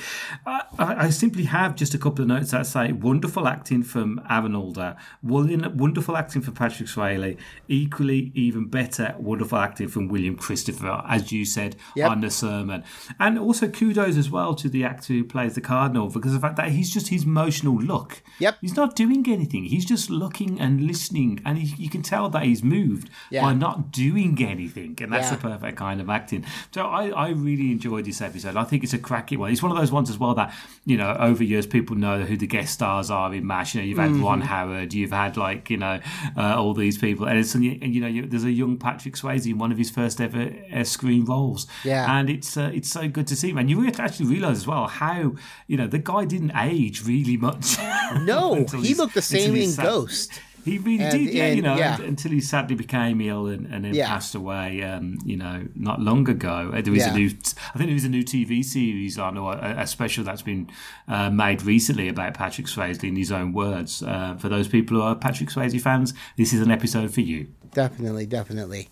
I, 0.47 0.63
I, 0.79 0.95
I 1.07 1.11
simply 1.11 1.45
have 1.45 1.75
just 1.75 1.93
a 1.95 1.99
couple 1.99 2.23
of 2.23 2.29
notes 2.29 2.53
that 2.53 2.67
say 2.67 2.93
wonderful 2.93 3.47
acting 3.49 3.83
from 3.83 4.21
Alan 4.29 4.55
Alda, 4.55 4.97
wonderful 5.23 6.17
acting 6.17 6.43
from 6.43 6.55
Patrick 6.55 6.89
Swayze, 6.89 7.37
equally 7.69 8.31
even 8.35 8.67
better 8.67 9.15
wonderful 9.19 9.59
acting 9.59 9.89
from 9.89 10.09
William 10.09 10.37
Christopher, 10.37 11.03
as 11.09 11.33
you 11.33 11.45
said 11.45 11.77
on 12.05 12.21
the 12.21 12.31
sermon. 12.31 12.85
And 13.19 13.39
also 13.39 13.69
kudos 13.81 14.17
as 14.17 14.31
well 14.31 14.55
to 14.55 14.69
the 14.69 14.85
actor 14.85 15.13
who 15.15 15.25
plays 15.25 15.55
the 15.55 15.61
Cardinal 15.61 16.09
because 16.11 16.35
of 16.35 16.41
the 16.41 16.47
fact 16.47 16.57
that 16.57 16.69
he's 16.71 16.93
just 16.93 17.09
his 17.09 17.25
emotional 17.25 17.77
look. 17.81 18.23
Yep. 18.39 18.59
He's 18.61 18.77
not 18.77 18.95
doing 18.95 19.25
anything. 19.29 19.65
He's 19.65 19.85
just 19.87 20.11
looking 20.11 20.61
and 20.61 20.87
listening. 20.87 21.41
And 21.47 21.59
he, 21.59 21.67
you 21.83 21.89
can 21.91 22.03
tell 22.03 22.29
that 22.31 22.43
he's 22.45 22.63
moved 22.63 23.09
Yeah. 23.31 23.43
by 23.43 23.55
not 23.55 23.91
doing 23.91 24.37
anything. 24.43 24.99
And 25.01 25.13
that's 25.13 25.29
Yeah. 25.31 25.37
the 25.37 25.41
perfect 25.49 25.77
kind 25.79 26.01
of 26.01 26.11
acting. 26.11 26.45
So 26.75 26.83
I, 26.83 27.09
I 27.09 27.29
really 27.31 27.71
enjoyed 27.73 28.05
this 28.05 28.21
episode. 28.21 28.57
I 28.57 28.65
think 28.65 28.85
it's 28.85 28.93
a 28.93 28.99
cracking 28.99 29.39
one. 29.39 29.51
It's 29.51 29.63
one 29.63 29.73
of 29.73 29.79
those 29.79 29.93
ones 29.93 30.11
as 30.11 30.19
well 30.19 30.35
that, 30.35 30.53
you 30.85 30.97
know, 30.99 31.17
over 31.19 31.43
years 31.43 31.67
people 31.67 31.97
know 31.97 32.23
who 32.23 32.37
the 32.37 32.47
guest 32.47 32.75
stars 32.75 33.11
are 33.11 33.33
in 33.35 33.47
MASH. 33.47 33.75
You 33.75 33.81
know, 33.81 33.87
you've 33.87 33.99
had 33.99 34.11
Mm-hmm. 34.11 34.25
Ron 34.25 34.41
Howard, 34.41 34.93
you've 34.93 35.13
had 35.13 35.37
like, 35.37 35.71
you 35.71 35.77
know, 35.77 36.01
uh, 36.37 36.61
all 36.61 36.75
these 36.75 36.99
people. 36.99 37.27
And 37.27 37.39
it's, 37.39 37.55
and 37.55 37.65
you 37.65 38.01
know, 38.01 38.09
you, 38.09 38.27
there's 38.27 38.45
a 38.45 38.51
young 38.51 38.77
Patrick 38.77 39.15
Swayze 39.15 39.47
in 39.51 39.57
one 39.57 39.71
of 39.73 39.79
his 39.79 39.89
first 39.89 40.21
ever 40.21 40.53
uh, 40.75 40.85
screen 40.85 41.25
roles. 41.25 41.67
Yeah. 41.85 42.19
And 42.19 42.29
it's 42.29 42.57
uh, 42.57 42.71
it's 42.75 42.91
so 42.91 43.09
good 43.09 43.27
to 43.29 43.37
see 43.37 43.53
him. 43.61 43.69
And 43.69 43.71
you 43.71 43.87
actually 43.99 44.27
realise 44.27 44.59
as 44.59 44.67
well 44.67 44.87
how, 44.87 45.35
you 45.67 45.77
know, 45.77 45.87
the 45.87 45.99
guy 45.99 46.25
didn't 46.25 46.53
age 46.57 47.05
really 47.07 47.37
much. 47.37 47.77
No, 48.23 48.65
he 48.83 48.95
looked 48.95 49.15
the 49.15 49.23
same 49.23 49.55
in 49.55 49.71
sat- 49.71 49.85
Ghost. 49.85 50.33
He 50.65 50.77
really 50.79 51.05
And- 51.05 51.13
did, 51.27 51.35
yeah. 51.35 51.53
you 51.53 51.63
know, 51.63 51.77
yeah. 51.77 52.01
until 52.03 52.33
he 52.33 52.41
sadly 52.41 52.75
became 52.77 53.21
ill 53.21 53.47
and, 53.47 53.67
and 53.73 53.85
then 53.85 53.95
Yeah. 53.95 54.09
passed 54.09 54.35
away. 54.35 54.83
Um, 54.83 55.19
you 55.25 55.37
know, 55.37 55.67
not 55.75 56.01
long 56.01 56.29
ago. 56.29 56.71
Uh, 56.75 56.81
There 56.83 56.93
was 56.93 57.03
Yeah. 57.07 57.15
a 57.15 57.17
new, 57.17 57.27
I 57.75 57.79
think 57.79 57.87
there 57.89 57.95
was 57.95 58.05
a 58.05 58.09
new 58.11 58.23
TV 58.25 58.63
series 58.65 59.19
on 59.19 59.39
or 59.39 59.55
a, 59.55 59.77
a 59.79 59.87
special 59.87 60.23
that's 60.25 60.43
been 60.43 60.69
uh, 61.09 61.31
made 61.31 61.63
recently 61.63 62.09
about 62.09 62.35
Patrick 62.35 62.67
Swayze 62.67 63.03
in 63.05 63.17
his 63.17 63.31
own 63.33 63.53
words. 63.53 64.03
Uh, 64.03 64.35
for 64.39 64.49
those 64.51 64.69
people 64.69 64.97
who 64.99 65.03
are 65.03 65.15
Patrick 65.15 65.49
Swayze 65.51 65.81
fans, 65.81 66.13
this 66.37 66.53
is 66.53 66.61
an 66.61 66.71
episode 66.71 67.11
for 67.15 67.21
you. 67.23 67.47
Definitely, 67.73 68.27
definitely. 68.27 68.89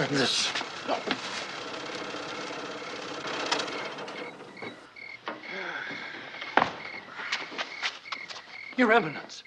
Goodness. 0.00 0.50
Your 8.78 8.92
Eminence. 8.92 9.44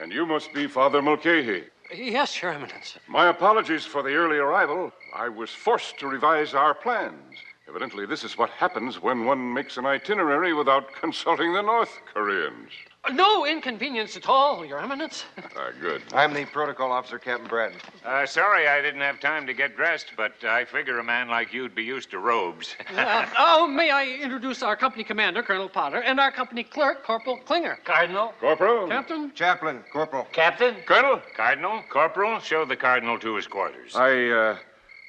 And 0.00 0.12
you 0.12 0.24
must 0.24 0.54
be 0.54 0.68
Father 0.68 1.02
Mulcahy. 1.02 1.64
Yes, 1.92 2.40
Your 2.40 2.52
Eminence. 2.52 2.96
My 3.08 3.30
apologies 3.30 3.84
for 3.84 4.04
the 4.04 4.14
early 4.14 4.36
arrival. 4.36 4.92
I 5.12 5.28
was 5.28 5.50
forced 5.50 5.98
to 5.98 6.06
revise 6.06 6.54
our 6.54 6.72
plans. 6.72 7.38
Evidently, 7.68 8.06
this 8.06 8.22
is 8.22 8.38
what 8.38 8.50
happens 8.50 9.02
when 9.02 9.24
one 9.24 9.52
makes 9.52 9.76
an 9.76 9.86
itinerary 9.86 10.54
without 10.54 10.92
consulting 11.00 11.52
the 11.52 11.62
North 11.62 11.90
Koreans. 12.14 12.70
No 13.12 13.44
inconvenience 13.46 14.16
at 14.16 14.28
all, 14.28 14.64
Your 14.64 14.80
Eminence. 14.80 15.24
Ah, 15.58 15.70
good. 15.80 16.02
I'm 16.12 16.34
the 16.34 16.44
protocol 16.44 16.92
officer, 16.92 17.18
Captain 17.18 17.48
Bratton. 17.48 17.78
Uh, 18.04 18.26
sorry 18.26 18.68
I 18.68 18.82
didn't 18.82 19.00
have 19.00 19.20
time 19.20 19.46
to 19.46 19.54
get 19.54 19.74
dressed, 19.74 20.08
but 20.16 20.32
I 20.44 20.64
figure 20.66 20.98
a 20.98 21.04
man 21.04 21.28
like 21.28 21.52
you'd 21.52 21.74
be 21.74 21.82
used 21.82 22.10
to 22.10 22.18
robes. 22.18 22.74
Uh, 22.96 23.26
oh, 23.38 23.66
may 23.66 23.90
I 23.90 24.06
introduce 24.06 24.62
our 24.62 24.76
company 24.76 25.02
commander, 25.04 25.42
Colonel 25.42 25.68
Potter, 25.68 26.02
and 26.02 26.18
our 26.20 26.30
company 26.30 26.62
clerk, 26.62 27.04
Corporal 27.04 27.38
Klinger. 27.38 27.78
Cardinal. 27.84 28.32
Corporal. 28.40 28.88
Captain. 28.88 29.32
Chaplain, 29.34 29.82
Corporal. 29.92 30.26
Captain? 30.32 30.76
Colonel? 30.86 31.20
Cardinal? 31.34 31.82
Corporal? 31.90 32.38
Show 32.40 32.64
the 32.64 32.76
Cardinal 32.76 33.18
to 33.20 33.34
his 33.36 33.46
quarters. 33.46 33.94
I, 33.96 34.28
uh, 34.28 34.56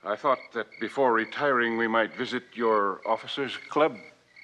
I 0.08 0.16
thought 0.16 0.40
that 0.54 0.68
before 0.80 1.12
retiring 1.12 1.78
we 1.78 1.88
might 1.88 2.14
visit 2.16 2.44
your 2.54 3.02
officers' 3.06 3.58
club. 3.70 3.98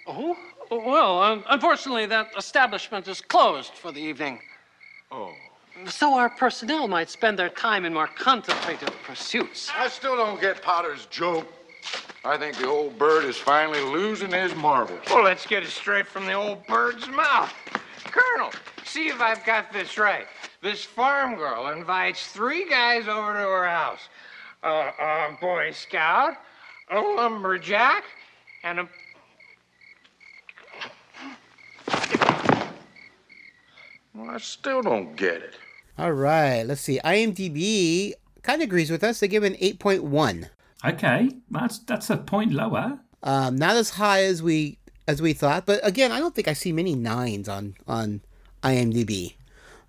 Oh? 0.06 0.36
Well, 0.70 1.22
un- 1.22 1.44
unfortunately, 1.50 2.06
that 2.08 2.32
establishment 2.38 3.08
is 3.08 3.22
closed 3.22 3.72
for 3.72 3.94
the 3.94 4.02
evening. 4.02 4.42
Oh. 5.10 5.32
So 5.88 6.16
our 6.16 6.30
personnel 6.30 6.90
might 6.90 7.10
spend 7.10 7.40
their 7.40 7.50
time 7.50 7.86
in 7.86 7.94
more 7.94 8.08
contemplative 8.08 8.94
pursuits. 9.04 9.72
I 9.74 9.88
still 9.88 10.18
don't 10.18 10.40
get 10.42 10.62
Potter's 10.62 11.06
joke. 11.06 11.48
I 12.26 12.38
think 12.38 12.58
the 12.58 12.68
old 12.68 12.98
bird 12.98 13.24
is 13.24 13.38
finally 13.38 13.82
losing 13.82 14.32
his 14.32 14.54
marbles. 14.56 15.00
Well, 15.10 15.24
let's 15.24 15.46
get 15.46 15.64
it 15.64 15.70
straight 15.70 16.08
from 16.08 16.26
the 16.26 16.34
old 16.34 16.66
bird's 16.68 17.08
mouth. 17.08 17.54
Colonel, 18.04 18.52
see 18.84 19.08
if 19.08 19.22
I've 19.22 19.46
got 19.46 19.72
this 19.72 19.98
right. 19.98 20.28
This 20.62 20.84
farm 20.84 21.36
girl 21.36 21.70
invites 21.70 22.28
three 22.28 22.70
guys 22.70 23.08
over 23.08 23.34
to 23.34 23.40
her 23.40 23.68
house 23.68 24.10
a, 24.64 24.70
a 24.70 25.38
Boy 25.40 25.72
Scout, 25.72 26.36
a 26.90 27.00
lumberjack, 27.00 28.04
and 28.64 28.80
a. 28.80 28.90
Well, 34.16 34.30
I 34.30 34.38
still 34.38 34.82
don't 34.82 35.16
get 35.16 35.36
it. 35.36 35.56
All 35.98 36.12
right, 36.12 36.64
let's 36.64 36.82
see. 36.82 37.00
IMDb 37.04 38.14
kind 38.42 38.62
of 38.62 38.68
agrees 38.68 38.90
with 38.90 39.04
us. 39.04 39.20
They 39.20 39.28
give 39.28 39.44
it 39.44 39.54
an 39.54 39.78
8.1. 39.78 40.50
Okay, 40.86 41.30
that's 41.50 41.80
that's 41.80 42.10
a 42.10 42.18
point 42.18 42.52
lower. 42.52 43.00
Um, 43.22 43.56
not 43.56 43.76
as 43.76 43.92
high 43.92 44.24
as 44.24 44.44
we 44.44 44.78
as 45.08 45.22
we 45.22 45.34
thought, 45.34 45.66
but 45.66 45.80
again, 45.86 46.12
I 46.12 46.20
don't 46.20 46.36
think 46.36 46.48
I 46.48 46.54
see 46.54 46.72
many 46.72 46.96
nines 46.96 47.48
on 47.48 47.76
on 47.88 48.22
IMDb. 48.62 49.36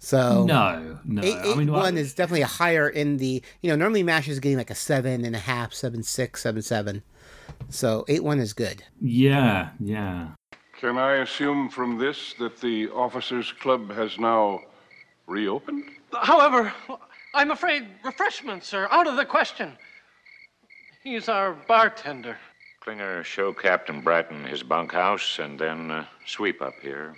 So 0.04 0.44
No, 0.44 0.98
no. 1.04 1.22
eight, 1.22 1.34
I 1.34 1.54
mean, 1.54 1.72
well, 1.72 1.80
one 1.80 1.96
is 1.96 2.12
definitely 2.12 2.42
a 2.42 2.46
higher 2.46 2.88
in 2.90 3.16
the 3.16 3.42
you 3.62 3.70
know 3.70 3.76
normally 3.76 4.02
Mash 4.02 4.28
is 4.28 4.38
getting 4.38 4.58
like 4.58 4.70
a 4.70 4.74
seven 4.74 5.24
and 5.24 5.34
a 5.34 5.38
half, 5.38 5.72
seven 5.72 6.02
six, 6.02 6.42
seven 6.42 6.60
seven. 6.60 7.02
So 7.70 8.04
eight 8.08 8.22
one 8.22 8.38
is 8.38 8.52
good. 8.52 8.84
yeah, 9.00 9.70
yeah. 9.80 10.28
Can 10.78 10.98
I 10.98 11.14
assume 11.22 11.70
from 11.70 11.96
this 11.98 12.34
that 12.38 12.60
the 12.60 12.90
Officers 12.90 13.50
Club 13.52 13.90
has 13.92 14.18
now 14.18 14.60
reopened? 15.26 15.84
However, 16.12 16.70
I'm 17.32 17.50
afraid 17.50 17.86
refreshments 18.04 18.74
are 18.74 18.92
out 18.92 19.06
of 19.06 19.16
the 19.16 19.24
question. 19.24 19.72
He's 21.02 21.30
our 21.30 21.54
bartender. 21.54 22.36
Klinger, 22.80 23.24
show 23.24 23.54
Captain 23.54 24.02
Bratton 24.02 24.44
his 24.44 24.62
bunkhouse 24.62 25.38
and 25.38 25.58
then 25.58 25.90
uh, 25.90 26.04
sweep 26.26 26.60
up 26.60 26.74
here. 26.82 27.16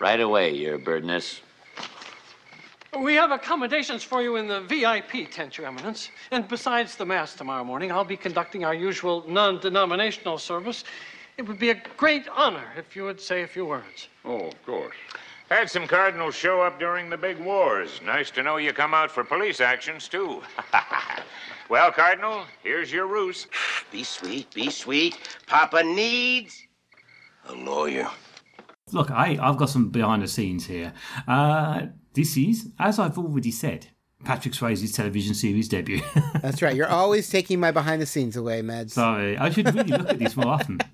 Right 0.00 0.20
away, 0.20 0.52
Your 0.52 0.78
Birdness. 0.78 1.42
We 3.00 3.14
have 3.14 3.30
accommodations 3.30 4.02
for 4.02 4.22
you 4.22 4.36
in 4.36 4.46
the 4.46 4.60
VIP 4.60 5.30
tent, 5.30 5.58
Your 5.58 5.66
Eminence. 5.66 6.10
And 6.30 6.48
besides 6.48 6.96
the 6.96 7.04
Mass 7.04 7.34
tomorrow 7.34 7.64
morning, 7.64 7.92
I'll 7.92 8.04
be 8.04 8.16
conducting 8.16 8.64
our 8.64 8.74
usual 8.74 9.24
non 9.28 9.58
denominational 9.60 10.38
service. 10.38 10.84
It 11.36 11.46
would 11.46 11.58
be 11.58 11.70
a 11.70 11.82
great 11.96 12.26
honor 12.34 12.64
if 12.78 12.96
you 12.96 13.04
would 13.04 13.20
say 13.20 13.42
a 13.42 13.46
few 13.46 13.66
words. 13.66 14.08
Oh, 14.24 14.46
of 14.46 14.66
course. 14.66 14.96
Had 15.50 15.70
some 15.70 15.86
cardinals 15.86 16.34
show 16.34 16.60
up 16.62 16.78
during 16.78 17.10
the 17.10 17.16
big 17.16 17.38
wars. 17.38 18.00
Nice 18.04 18.30
to 18.32 18.42
know 18.42 18.56
you 18.56 18.72
come 18.72 18.94
out 18.94 19.10
for 19.10 19.22
police 19.22 19.60
actions, 19.60 20.08
too. 20.08 20.42
well, 21.68 21.92
Cardinal, 21.92 22.44
here's 22.62 22.90
your 22.90 23.06
roost. 23.06 23.48
Be 23.92 24.02
sweet, 24.02 24.52
be 24.52 24.70
sweet. 24.70 25.16
Papa 25.46 25.82
needs 25.84 26.66
a 27.48 27.54
lawyer. 27.54 28.08
Look, 28.92 29.10
I, 29.10 29.38
I've 29.40 29.56
got 29.56 29.68
some 29.68 29.90
behind 29.90 30.22
the 30.22 30.28
scenes 30.28 30.66
here. 30.66 30.92
Uh, 31.28 31.86
this 32.16 32.36
is, 32.36 32.70
as 32.78 32.98
I've 32.98 33.16
already 33.18 33.52
said, 33.52 33.86
Patrick 34.24 34.54
Swayze's 34.54 34.92
television 34.92 35.34
series 35.34 35.68
debut. 35.68 36.00
That's 36.42 36.60
right. 36.62 36.74
You're 36.74 36.88
always 36.88 37.28
taking 37.28 37.60
my 37.60 37.70
behind 37.70 38.02
the 38.02 38.06
scenes 38.06 38.36
away, 38.36 38.62
Meds. 38.62 38.90
Sorry, 38.90 39.36
I 39.38 39.50
should 39.50 39.72
really 39.72 39.90
look 39.92 40.08
at 40.08 40.18
this 40.18 40.36
more 40.36 40.48
often. 40.48 40.80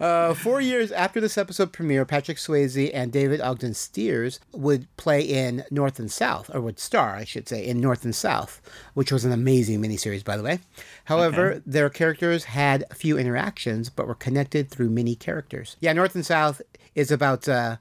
Uh, 0.00 0.32
four 0.32 0.62
years 0.62 0.90
after 0.92 1.20
this 1.20 1.36
episode 1.36 1.72
premiere, 1.74 2.06
Patrick 2.06 2.38
Swayze 2.38 2.90
and 2.94 3.12
David 3.12 3.40
Ogden 3.42 3.74
Stiers 3.74 4.40
would 4.52 4.86
play 4.96 5.20
in 5.20 5.62
North 5.70 5.98
and 5.98 6.10
South, 6.10 6.50
or 6.54 6.60
would 6.62 6.78
star, 6.78 7.14
I 7.16 7.24
should 7.24 7.46
say, 7.48 7.66
in 7.66 7.80
North 7.80 8.02
and 8.04 8.14
South, 8.14 8.62
which 8.94 9.12
was 9.12 9.26
an 9.26 9.32
amazing 9.32 9.82
miniseries, 9.82 10.24
by 10.24 10.38
the 10.38 10.42
way. 10.42 10.60
However, 11.04 11.50
Okay. 11.52 11.62
their 11.66 11.90
characters 11.90 12.44
had 12.44 12.84
few 12.94 13.18
interactions, 13.18 13.90
but 13.90 14.06
were 14.06 14.14
connected 14.14 14.70
through 14.70 14.88
many 14.88 15.14
characters. 15.16 15.76
Yeah, 15.80 15.92
North 15.92 16.14
and 16.14 16.24
South 16.24 16.62
is 16.94 17.10
about 17.10 17.46
uh, 17.46 17.76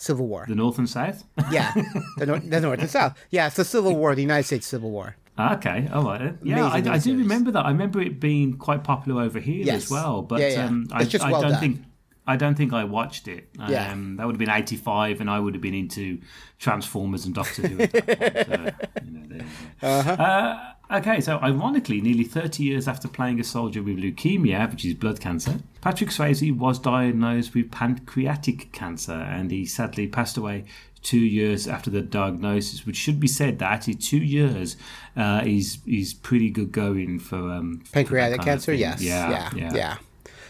Civil 0.00 0.26
War. 0.26 0.44
The 0.48 0.54
North 0.54 0.78
and 0.78 0.88
South? 0.88 1.24
Yeah, 1.52 1.72
the, 2.18 2.26
nor- 2.26 2.38
the 2.38 2.60
North 2.60 2.80
and 2.80 2.90
South. 2.90 3.16
Yeah, 3.30 3.46
it's 3.48 3.56
the 3.56 3.64
Civil 3.64 3.94
War, 3.96 4.14
the 4.14 4.22
United 4.22 4.44
States 4.46 4.66
Civil 4.66 4.90
War. 4.90 5.16
Okay, 5.38 5.88
all 5.92 6.04
right. 6.04 6.34
Yeah, 6.42 6.66
I, 6.66 6.76
I 6.78 6.98
do 6.98 7.16
remember 7.16 7.50
that. 7.52 7.64
I 7.64 7.70
remember 7.70 8.00
it 8.00 8.20
being 8.20 8.58
quite 8.58 8.84
popular 8.84 9.22
over 9.22 9.38
here 9.40 9.64
Yes. 9.64 9.84
as 9.84 9.90
well. 9.90 10.22
But 10.22 10.40
Yeah, 10.40 10.48
yeah. 10.48 10.64
Um, 10.66 10.88
I, 10.92 11.02
It's 11.02 11.10
just 11.10 11.24
I 11.24 11.32
well 11.32 11.42
don't 11.42 11.52
done. 11.52 11.60
think 11.60 11.82
I 12.26 12.36
don't 12.36 12.54
think 12.54 12.72
I 12.72 12.84
watched 12.84 13.26
it. 13.26 13.48
Um, 13.58 13.70
Yeah. 13.72 13.94
that 14.16 14.26
would 14.26 14.34
have 14.34 14.38
been 14.38 14.50
eighty 14.50 14.76
five, 14.76 15.20
and 15.20 15.28
I 15.30 15.38
would 15.40 15.54
have 15.54 15.62
been 15.62 15.74
into 15.74 16.20
Transformers 16.58 17.24
and 17.24 17.34
Doctor 17.34 17.66
Who. 17.66 17.80
At 17.80 17.92
that 17.92 18.06
point, 18.06 18.74
so, 18.92 19.04
you 19.04 19.10
know, 19.18 19.26
there. 19.28 19.46
Uh-huh. 19.82 20.12
Uh, 20.12 20.72
okay, 20.92 21.20
so 21.20 21.38
ironically, 21.38 22.00
nearly 22.00 22.24
30 22.24 22.62
years 22.62 22.88
after 22.88 23.08
playing 23.08 23.40
a 23.40 23.44
soldier 23.44 23.82
with 23.82 23.96
leukemia, 23.96 24.70
which 24.70 24.84
is 24.84 24.94
blood 24.94 25.20
cancer, 25.20 25.60
Patrick 25.80 26.10
Swayze 26.10 26.56
was 26.56 26.78
diagnosed 26.78 27.54
with 27.54 27.70
pancreatic 27.70 28.72
cancer 28.72 29.12
and 29.12 29.50
he 29.50 29.64
sadly 29.64 30.06
passed 30.06 30.36
away 30.36 30.64
two 31.02 31.18
years 31.18 31.66
after 31.66 31.90
the 31.90 32.02
diagnosis, 32.02 32.84
which 32.84 32.96
should 32.96 33.18
be 33.18 33.28
said 33.28 33.58
that 33.58 33.72
actually 33.72 33.94
two 33.94 34.18
years 34.18 34.76
uh, 35.16 35.42
is, 35.44 35.78
is 35.86 36.12
pretty 36.12 36.50
good 36.50 36.72
going 36.72 37.18
for. 37.18 37.50
Um, 37.50 37.82
Pancreatic 37.92 38.40
of 38.40 38.44
cancer, 38.44 38.72
yes. 38.72 39.00
Yeah, 39.02 39.50
yeah, 39.54 39.74
yeah. 39.74 39.96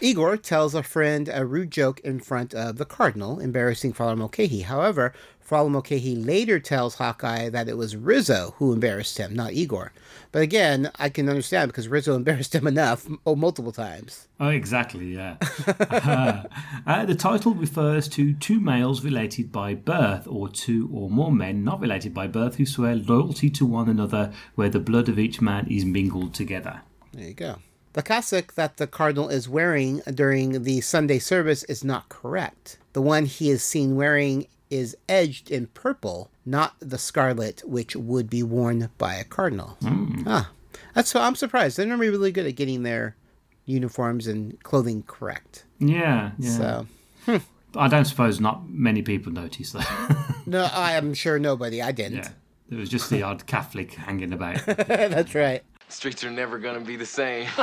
Igor 0.03 0.35
tells 0.35 0.73
a 0.73 0.81
friend 0.81 1.29
a 1.31 1.45
rude 1.45 1.69
joke 1.69 1.99
in 1.99 2.19
front 2.19 2.55
of 2.55 2.77
the 2.77 2.85
Cardinal, 2.85 3.39
embarrassing 3.39 3.93
Father 3.93 4.15
Mulcahy. 4.15 4.61
However, 4.61 5.13
Father 5.39 5.69
Mulcahy 5.69 6.15
later 6.15 6.59
tells 6.59 6.95
Hawkeye 6.95 7.49
that 7.49 7.69
it 7.69 7.77
was 7.77 7.95
Rizzo 7.95 8.55
who 8.57 8.73
embarrassed 8.73 9.19
him, 9.19 9.35
not 9.35 9.53
Igor. 9.53 9.93
But 10.31 10.41
again, 10.41 10.89
I 10.97 11.09
can 11.09 11.29
understand 11.29 11.69
because 11.69 11.87
Rizzo 11.87 12.15
embarrassed 12.15 12.55
him 12.55 12.65
enough 12.65 13.07
oh, 13.27 13.35
multiple 13.35 13.71
times. 13.71 14.27
Oh, 14.39 14.47
exactly, 14.47 15.13
yeah. 15.13 15.37
uh, 15.67 16.43
uh, 16.87 17.05
the 17.05 17.13
title 17.13 17.53
refers 17.53 18.07
to 18.09 18.33
two 18.33 18.59
males 18.59 19.03
related 19.03 19.51
by 19.51 19.75
birth, 19.75 20.25
or 20.27 20.49
two 20.49 20.89
or 20.91 21.11
more 21.11 21.31
men 21.31 21.63
not 21.63 21.79
related 21.79 22.11
by 22.11 22.25
birth 22.25 22.55
who 22.55 22.65
swear 22.65 22.95
loyalty 22.95 23.51
to 23.51 23.67
one 23.67 23.87
another, 23.87 24.33
where 24.55 24.69
the 24.69 24.79
blood 24.79 25.09
of 25.09 25.19
each 25.19 25.41
man 25.41 25.67
is 25.69 25.85
mingled 25.85 26.33
together. 26.33 26.81
There 27.13 27.27
you 27.27 27.33
go. 27.35 27.57
The 27.93 28.01
cassock 28.01 28.53
that 28.53 28.77
the 28.77 28.87
Cardinal 28.87 29.27
is 29.27 29.49
wearing 29.49 30.01
during 30.13 30.63
the 30.63 30.79
Sunday 30.81 31.19
service 31.19 31.63
is 31.65 31.83
not 31.83 32.07
correct. 32.07 32.77
The 32.93 33.01
one 33.01 33.25
he 33.25 33.49
is 33.49 33.63
seen 33.63 33.95
wearing 33.95 34.47
is 34.69 34.95
edged 35.09 35.51
in 35.51 35.67
purple, 35.67 36.31
not 36.45 36.75
the 36.79 36.97
scarlet 36.97 37.61
which 37.65 37.95
would 37.95 38.29
be 38.29 38.43
worn 38.43 38.89
by 38.97 39.15
a 39.15 39.25
cardinal. 39.25 39.77
Ah, 40.25 40.51
that's 40.95 41.09
so 41.09 41.19
I'm 41.19 41.35
surprised. 41.35 41.77
They're 41.77 41.85
normally 41.85 42.09
really 42.09 42.31
good 42.31 42.45
at 42.45 42.55
getting 42.55 42.83
their 42.83 43.17
uniforms 43.65 44.27
and 44.27 44.61
clothing 44.63 45.03
correct. 45.03 45.65
Yeah, 45.79 46.31
yeah. 46.39 46.85
So 47.25 47.41
I 47.75 47.87
don't 47.89 48.05
suppose 48.05 48.39
not 48.39 48.69
many 48.69 49.01
people 49.01 49.33
noticed 49.33 49.73
that. 49.73 50.35
no, 50.45 50.69
I 50.73 50.93
am 50.93 51.13
sure 51.13 51.37
nobody. 51.39 51.81
I 51.81 51.91
didn't. 51.91 52.19
yeah, 52.19 52.29
there 52.69 52.79
was 52.79 52.89
just 52.89 53.09
the 53.09 53.23
odd 53.23 53.45
Catholic 53.45 53.93
hanging 53.95 54.31
about. 54.31 54.65
that's 54.65 55.35
right. 55.35 55.63
Streets 55.91 56.23
are 56.23 56.31
never 56.31 56.57
gonna 56.57 56.79
be 56.79 56.95
the 56.95 57.05
same. 57.05 57.47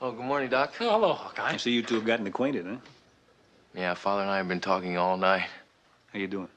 oh, 0.00 0.12
good 0.12 0.24
morning, 0.24 0.48
Doc. 0.48 0.72
hello, 0.78 1.12
Hawkeye. 1.12 1.52
I 1.52 1.56
see 1.58 1.72
you 1.72 1.82
two 1.82 1.96
have 1.96 2.06
gotten 2.06 2.26
acquainted, 2.26 2.66
huh? 2.66 2.76
Yeah, 3.74 3.92
Father 3.94 4.22
and 4.22 4.30
I 4.30 4.38
have 4.38 4.48
been 4.48 4.58
talking 4.58 4.96
all 4.96 5.18
night. 5.18 5.46
How 6.12 6.18
you 6.18 6.26
doing? 6.26 6.48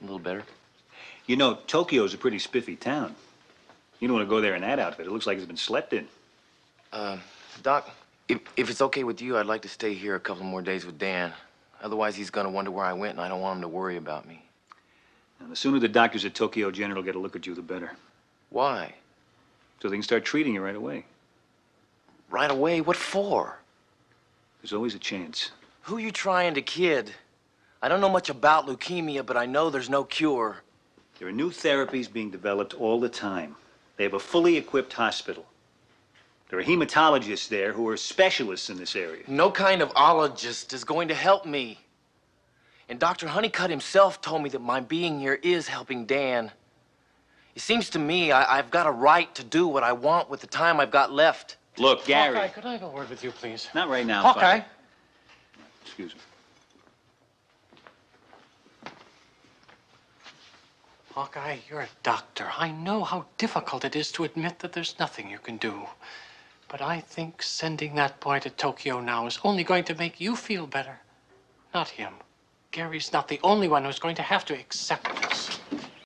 A 0.00 0.04
little 0.04 0.18
better. 0.18 0.42
You 1.26 1.36
know, 1.36 1.58
Tokyo's 1.68 2.12
a 2.12 2.18
pretty 2.18 2.40
spiffy 2.40 2.74
town. 2.74 3.14
You 4.00 4.08
don't 4.08 4.16
want 4.16 4.28
to 4.28 4.30
go 4.30 4.40
there 4.40 4.56
in 4.56 4.62
that 4.62 4.80
outfit. 4.80 5.06
It 5.06 5.12
looks 5.12 5.28
like 5.28 5.38
it's 5.38 5.46
been 5.46 5.56
slept 5.56 5.92
in. 5.92 6.08
Uh, 6.92 7.18
Doc, 7.62 7.88
if, 8.28 8.40
if 8.56 8.68
it's 8.68 8.80
okay 8.82 9.04
with 9.04 9.22
you, 9.22 9.38
I'd 9.38 9.46
like 9.46 9.62
to 9.62 9.68
stay 9.68 9.94
here 9.94 10.16
a 10.16 10.20
couple 10.20 10.42
more 10.42 10.60
days 10.60 10.84
with 10.84 10.98
Dan. 10.98 11.32
Otherwise, 11.82 12.16
he's 12.16 12.30
gonna 12.30 12.50
wonder 12.50 12.72
where 12.72 12.84
I 12.84 12.94
went, 12.94 13.12
and 13.12 13.20
I 13.20 13.28
don't 13.28 13.40
want 13.40 13.58
him 13.58 13.62
to 13.62 13.68
worry 13.68 13.96
about 13.96 14.26
me. 14.26 14.42
And 15.38 15.52
the 15.52 15.56
sooner 15.56 15.78
the 15.78 15.88
doctors 15.88 16.24
at 16.24 16.34
Tokyo 16.34 16.70
General 16.72 17.02
get 17.02 17.14
a 17.14 17.18
look 17.18 17.36
at 17.36 17.46
you, 17.46 17.54
the 17.54 17.62
better. 17.62 17.92
Why? 18.50 18.94
So 19.80 19.88
they 19.88 19.96
can 19.96 20.02
start 20.02 20.24
treating 20.24 20.54
you 20.54 20.62
right 20.62 20.76
away. 20.76 21.06
Right 22.28 22.50
away? 22.50 22.80
What 22.80 22.96
for? 22.96 23.58
There's 24.60 24.72
always 24.72 24.94
a 24.94 24.98
chance. 24.98 25.50
Who 25.82 25.98
you 25.98 26.10
trying 26.10 26.54
to 26.54 26.62
kid? 26.62 27.12
I 27.82 27.88
don't 27.88 28.00
know 28.00 28.10
much 28.10 28.28
about 28.28 28.66
leukemia, 28.66 29.24
but 29.24 29.36
I 29.36 29.46
know 29.46 29.70
there's 29.70 29.88
no 29.88 30.04
cure. 30.04 30.62
There 31.18 31.28
are 31.28 31.32
new 31.32 31.50
therapies 31.50 32.12
being 32.12 32.30
developed 32.30 32.74
all 32.74 33.00
the 33.00 33.08
time. 33.08 33.56
They 33.96 34.04
have 34.04 34.14
a 34.14 34.18
fully 34.18 34.56
equipped 34.56 34.92
hospital. 34.92 35.46
There 36.48 36.58
are 36.58 36.64
hematologists 36.64 37.48
there 37.48 37.72
who 37.72 37.88
are 37.88 37.96
specialists 37.96 38.70
in 38.70 38.76
this 38.76 38.96
area. 38.96 39.22
No 39.28 39.50
kind 39.50 39.82
of 39.82 39.90
ologist 39.94 40.72
is 40.72 40.84
going 40.84 41.08
to 41.08 41.14
help 41.14 41.46
me. 41.46 41.78
And 42.88 42.98
Dr. 42.98 43.28
Honeycutt 43.28 43.70
himself 43.70 44.20
told 44.20 44.42
me 44.42 44.50
that 44.50 44.60
my 44.60 44.80
being 44.80 45.20
here 45.20 45.38
is 45.42 45.68
helping 45.68 46.06
Dan. 46.06 46.50
It 47.54 47.62
seems 47.62 47.90
to 47.90 47.98
me 47.98 48.32
I, 48.32 48.58
I've 48.58 48.70
got 48.70 48.86
a 48.86 48.90
right 48.90 49.34
to 49.34 49.44
do 49.44 49.66
what 49.66 49.82
I 49.82 49.92
want 49.92 50.30
with 50.30 50.40
the 50.40 50.46
time 50.46 50.80
I've 50.80 50.90
got 50.90 51.12
left. 51.12 51.56
Look, 51.78 52.04
Gary. 52.04 52.34
Hawkeye, 52.34 52.48
could 52.48 52.66
I 52.66 52.72
have 52.72 52.82
a 52.82 52.88
word 52.88 53.10
with 53.10 53.24
you, 53.24 53.30
please? 53.30 53.68
Not 53.74 53.88
right 53.88 54.06
now. 54.06 54.22
Hawkeye. 54.22 54.60
Father. 54.60 54.64
Excuse 55.84 56.14
me. 56.14 56.20
Hawkeye, 61.12 61.58
you're 61.68 61.80
a 61.80 61.88
doctor. 62.02 62.48
I 62.56 62.70
know 62.70 63.02
how 63.02 63.26
difficult 63.36 63.84
it 63.84 63.96
is 63.96 64.12
to 64.12 64.24
admit 64.24 64.60
that 64.60 64.72
there's 64.72 64.98
nothing 64.98 65.28
you 65.28 65.38
can 65.38 65.56
do. 65.56 65.86
But 66.68 66.80
I 66.80 67.00
think 67.00 67.42
sending 67.42 67.96
that 67.96 68.20
boy 68.20 68.38
to 68.40 68.50
Tokyo 68.50 69.00
now 69.00 69.26
is 69.26 69.40
only 69.42 69.64
going 69.64 69.82
to 69.84 69.94
make 69.96 70.20
you 70.20 70.36
feel 70.36 70.68
better. 70.68 71.00
Not 71.74 71.88
him. 71.88 72.14
Gary's 72.70 73.12
not 73.12 73.26
the 73.26 73.40
only 73.42 73.66
one 73.66 73.84
who's 73.84 73.98
going 73.98 74.14
to 74.16 74.22
have 74.22 74.44
to 74.44 74.54
accept 74.54 75.08
this. 75.20 75.39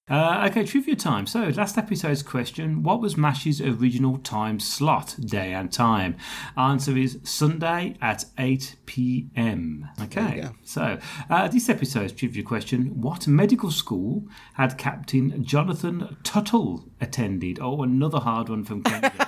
Uh, 0.07 0.47
okay, 0.51 0.65
trivia 0.65 0.95
time. 0.95 1.27
So, 1.27 1.45
last 1.49 1.79
episode's 1.79 2.23
question 2.23 2.83
What 2.83 3.01
was 3.01 3.15
MASH's 3.15 3.63
original 3.63 4.19
time 4.19 4.61
slot, 4.61 5.17
day 5.19 5.55
and 5.55 5.73
time? 5.73 6.17
Answer 6.59 6.95
is 6.99 7.19
Sunday 7.23 7.97
at 8.03 8.27
8 8.37 8.77
pm. 8.85 9.89
Okay, 10.03 10.47
so 10.63 10.99
uh, 11.31 11.49
this 11.49 11.71
episode's 11.71 12.13
trivia 12.13 12.43
question 12.43 13.01
What 13.01 13.27
medical 13.27 13.71
school 13.71 14.29
had 14.55 14.77
Captain 14.77 15.43
Jonathan 15.43 16.19
Tuttle 16.23 16.85
attended? 17.01 17.59
Oh, 17.59 17.83
another 17.83 18.19
hard 18.19 18.51
one 18.51 18.65
from 18.65 18.83
Kenny. 18.83 19.09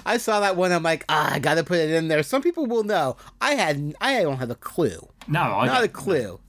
I 0.04 0.16
saw 0.18 0.40
that 0.40 0.56
one. 0.56 0.72
I'm 0.72 0.82
like, 0.82 1.04
ah, 1.08 1.34
I 1.34 1.38
got 1.38 1.54
to 1.54 1.62
put 1.62 1.78
it 1.78 1.90
in 1.90 2.08
there. 2.08 2.24
Some 2.24 2.42
people 2.42 2.66
will 2.66 2.82
know. 2.82 3.16
I 3.40 3.54
had, 3.54 3.94
I 4.00 4.22
don't 4.22 4.38
have 4.38 4.50
a 4.50 4.56
clue. 4.56 5.08
no, 5.28 5.42
I 5.42 5.66
Not 5.66 5.84
a 5.84 5.88
clue. 5.88 6.40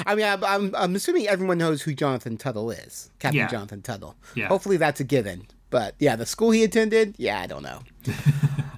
I 0.05 0.15
mean, 0.15 0.25
I'm, 0.25 0.43
I'm, 0.43 0.75
I'm 0.75 0.95
assuming 0.95 1.27
everyone 1.27 1.57
knows 1.57 1.81
who 1.81 1.93
Jonathan 1.93 2.37
Tuttle 2.37 2.71
is, 2.71 3.09
Captain 3.19 3.39
Yeah. 3.39 3.47
Jonathan 3.47 3.81
Tuttle. 3.81 4.15
Yeah. 4.35 4.47
Hopefully 4.47 4.77
that's 4.77 4.99
a 4.99 5.03
given. 5.03 5.47
But 5.69 5.95
yeah, 5.99 6.15
the 6.15 6.25
school 6.25 6.51
he 6.51 6.63
attended, 6.63 7.15
yeah, 7.17 7.41
I 7.41 7.47
don't 7.47 7.63
know. 7.63 7.79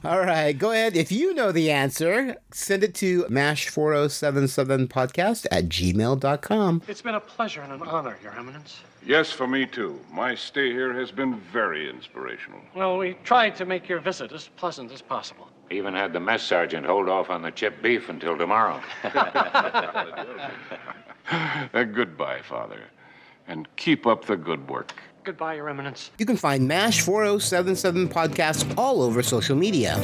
All 0.03 0.19
right, 0.21 0.57
go 0.57 0.71
ahead. 0.71 0.95
If 0.95 1.11
you 1.11 1.33
know 1.33 1.51
the 1.51 1.71
answer, 1.71 2.37
send 2.51 2.83
it 2.83 2.93
to 2.95 3.23
mash4077podcast 3.25 5.45
at 5.51 5.65
gmail.com. 5.69 6.81
It's 6.87 7.01
been 7.01 7.15
a 7.15 7.19
pleasure 7.19 7.61
and 7.61 7.73
an 7.73 7.81
honor, 7.83 8.17
Your 8.23 8.33
Eminence. 8.33 8.79
Yes, 9.05 9.31
for 9.31 9.47
me 9.47 9.65
too. 9.65 9.99
My 10.11 10.35
stay 10.35 10.71
here 10.71 10.93
has 10.93 11.11
been 11.11 11.39
very 11.51 11.89
inspirational. 11.89 12.59
Well, 12.75 12.97
we 12.97 13.15
tried 13.23 13.55
to 13.57 13.65
make 13.65 13.87
your 13.87 13.99
visit 13.99 14.31
as 14.31 14.47
pleasant 14.55 14.91
as 14.91 15.01
possible. 15.01 15.49
Even 15.69 15.93
had 15.93 16.13
the 16.13 16.19
mess 16.19 16.43
sergeant 16.43 16.85
hold 16.85 17.09
off 17.09 17.29
on 17.29 17.41
the 17.41 17.51
chip 17.51 17.81
beef 17.81 18.09
until 18.09 18.37
tomorrow. 18.37 18.81
Uh, 21.29 21.83
goodbye, 21.83 22.39
Father. 22.41 22.79
And 23.49 23.67
keep 23.75 24.07
up 24.07 24.23
the 24.25 24.37
good 24.37 24.69
work. 24.69 24.93
Goodbye, 25.25 25.55
Your 25.55 25.67
Eminence. 25.67 26.09
You 26.17 26.25
can 26.25 26.37
find 26.37 26.65
MASH 26.69 27.01
4077 27.01 28.07
podcasts 28.07 28.73
all 28.77 29.01
over 29.01 29.21
social 29.21 29.57
media. 29.57 29.97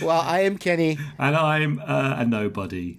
well, 0.00 0.20
I 0.20 0.40
am 0.42 0.56
Kenny. 0.56 0.98
And 1.18 1.34
I'm 1.34 1.80
uh, 1.80 2.14
a 2.18 2.24
nobody. 2.24 2.96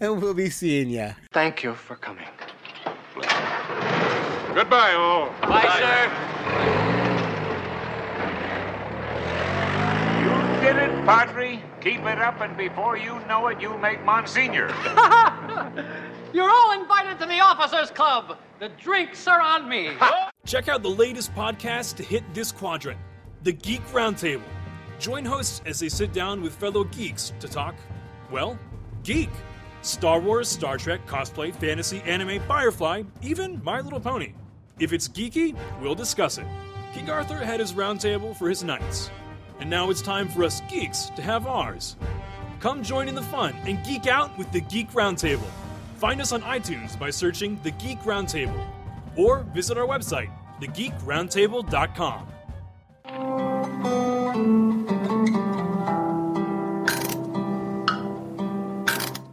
And 0.00 0.20
we'll 0.20 0.34
be 0.34 0.50
seeing 0.50 0.90
ya. 0.90 1.12
Thank 1.32 1.62
you 1.62 1.74
for 1.74 1.94
coming. 1.94 2.26
Goodbye, 4.54 4.94
all. 4.94 5.30
Bye, 5.42 5.78
sir. 5.78 6.10
You 10.26 10.32
did 10.60 10.76
it, 10.82 11.06
Padre. 11.06 11.62
Keep 11.80 12.00
it 12.00 12.18
up, 12.18 12.40
and 12.40 12.56
before 12.56 12.96
you 12.96 13.20
know 13.26 13.46
it, 13.48 13.60
you'll 13.60 13.78
make 13.78 14.04
Monsignor. 14.04 14.68
You're 16.32 16.50
all 16.50 16.80
invited 16.80 17.18
to 17.20 17.26
the 17.26 17.40
Officers 17.40 17.90
Club. 17.90 18.36
The 18.58 18.68
drinks 18.70 19.26
are 19.26 19.40
on 19.40 19.68
me. 19.68 19.92
Check 20.46 20.68
out 20.68 20.82
the 20.82 20.90
latest 20.90 21.34
podcast 21.34 21.96
to 21.96 22.02
hit 22.02 22.22
this 22.34 22.52
quadrant 22.52 22.98
The 23.44 23.52
Geek 23.52 23.84
Roundtable. 23.92 24.42
Join 24.98 25.24
hosts 25.24 25.62
as 25.64 25.78
they 25.78 25.88
sit 25.88 26.12
down 26.12 26.42
with 26.42 26.54
fellow 26.54 26.84
geeks 26.84 27.32
to 27.40 27.48
talk, 27.48 27.76
well, 28.30 28.58
geek. 29.04 29.30
Star 29.82 30.20
Wars, 30.20 30.48
Star 30.48 30.76
Trek, 30.76 31.06
cosplay, 31.06 31.54
fantasy, 31.54 32.02
anime, 32.02 32.40
Firefly, 32.40 33.04
even 33.22 33.62
My 33.62 33.80
Little 33.80 34.00
Pony. 34.00 34.32
If 34.80 34.92
it's 34.92 35.08
geeky, 35.08 35.56
we'll 35.80 35.94
discuss 35.94 36.36
it. 36.38 36.46
King 36.92 37.08
Arthur 37.08 37.36
had 37.36 37.60
his 37.60 37.72
roundtable 37.74 38.36
for 38.36 38.48
his 38.48 38.64
knights. 38.64 39.10
And 39.60 39.68
now 39.68 39.90
it's 39.90 40.02
time 40.02 40.28
for 40.28 40.44
us 40.44 40.62
geeks 40.68 41.10
to 41.16 41.22
have 41.22 41.46
ours. 41.46 41.96
Come 42.60 42.82
join 42.82 43.08
in 43.08 43.14
the 43.14 43.22
fun 43.22 43.54
and 43.64 43.82
geek 43.84 44.06
out 44.06 44.36
with 44.36 44.50
the 44.52 44.60
Geek 44.60 44.90
Roundtable. 44.92 45.48
Find 45.96 46.20
us 46.20 46.32
on 46.32 46.42
iTunes 46.42 46.98
by 46.98 47.10
searching 47.10 47.58
The 47.62 47.70
Geek 47.72 48.00
Roundtable 48.00 48.66
or 49.16 49.40
visit 49.54 49.78
our 49.78 49.86
website, 49.86 50.30
thegeekroundtable.com. 50.60 53.47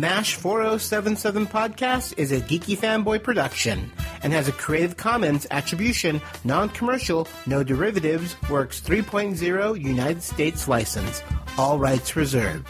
MASH 0.00 0.36
4077 0.36 1.46
Podcast 1.46 2.14
is 2.16 2.32
a 2.32 2.40
geeky 2.40 2.74
fanboy 2.74 3.22
production 3.22 3.92
and 4.22 4.32
has 4.32 4.48
a 4.48 4.52
Creative 4.52 4.96
Commons 4.96 5.46
Attribution, 5.50 6.22
Non 6.42 6.70
Commercial, 6.70 7.28
No 7.44 7.62
Derivatives, 7.62 8.34
Works 8.48 8.80
3.0 8.80 9.78
United 9.78 10.22
States 10.22 10.66
license. 10.66 11.22
All 11.58 11.78
rights 11.78 12.16
reserved. 12.16 12.66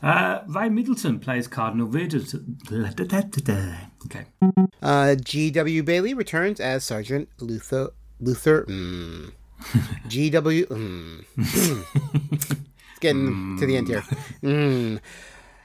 Uh, 0.00 0.42
Ray 0.46 0.68
Middleton 0.68 1.18
plays 1.18 1.48
Cardinal 1.48 1.88
Reardon. 1.88 2.24
Okay. 4.06 4.24
Uh, 4.80 5.16
G.W. 5.16 5.82
Bailey 5.82 6.14
returns 6.14 6.60
as 6.60 6.84
Sergeant 6.84 7.30
Luther. 7.40 7.90
Luther. 8.20 8.64
Mm. 8.66 9.32
G.W. 10.06 10.66
Mm. 10.66 11.24
it's 12.32 12.54
getting 13.00 13.56
to 13.58 13.66
the 13.66 13.76
end 13.76 13.88
here. 13.88 14.04
Mm. 14.44 15.00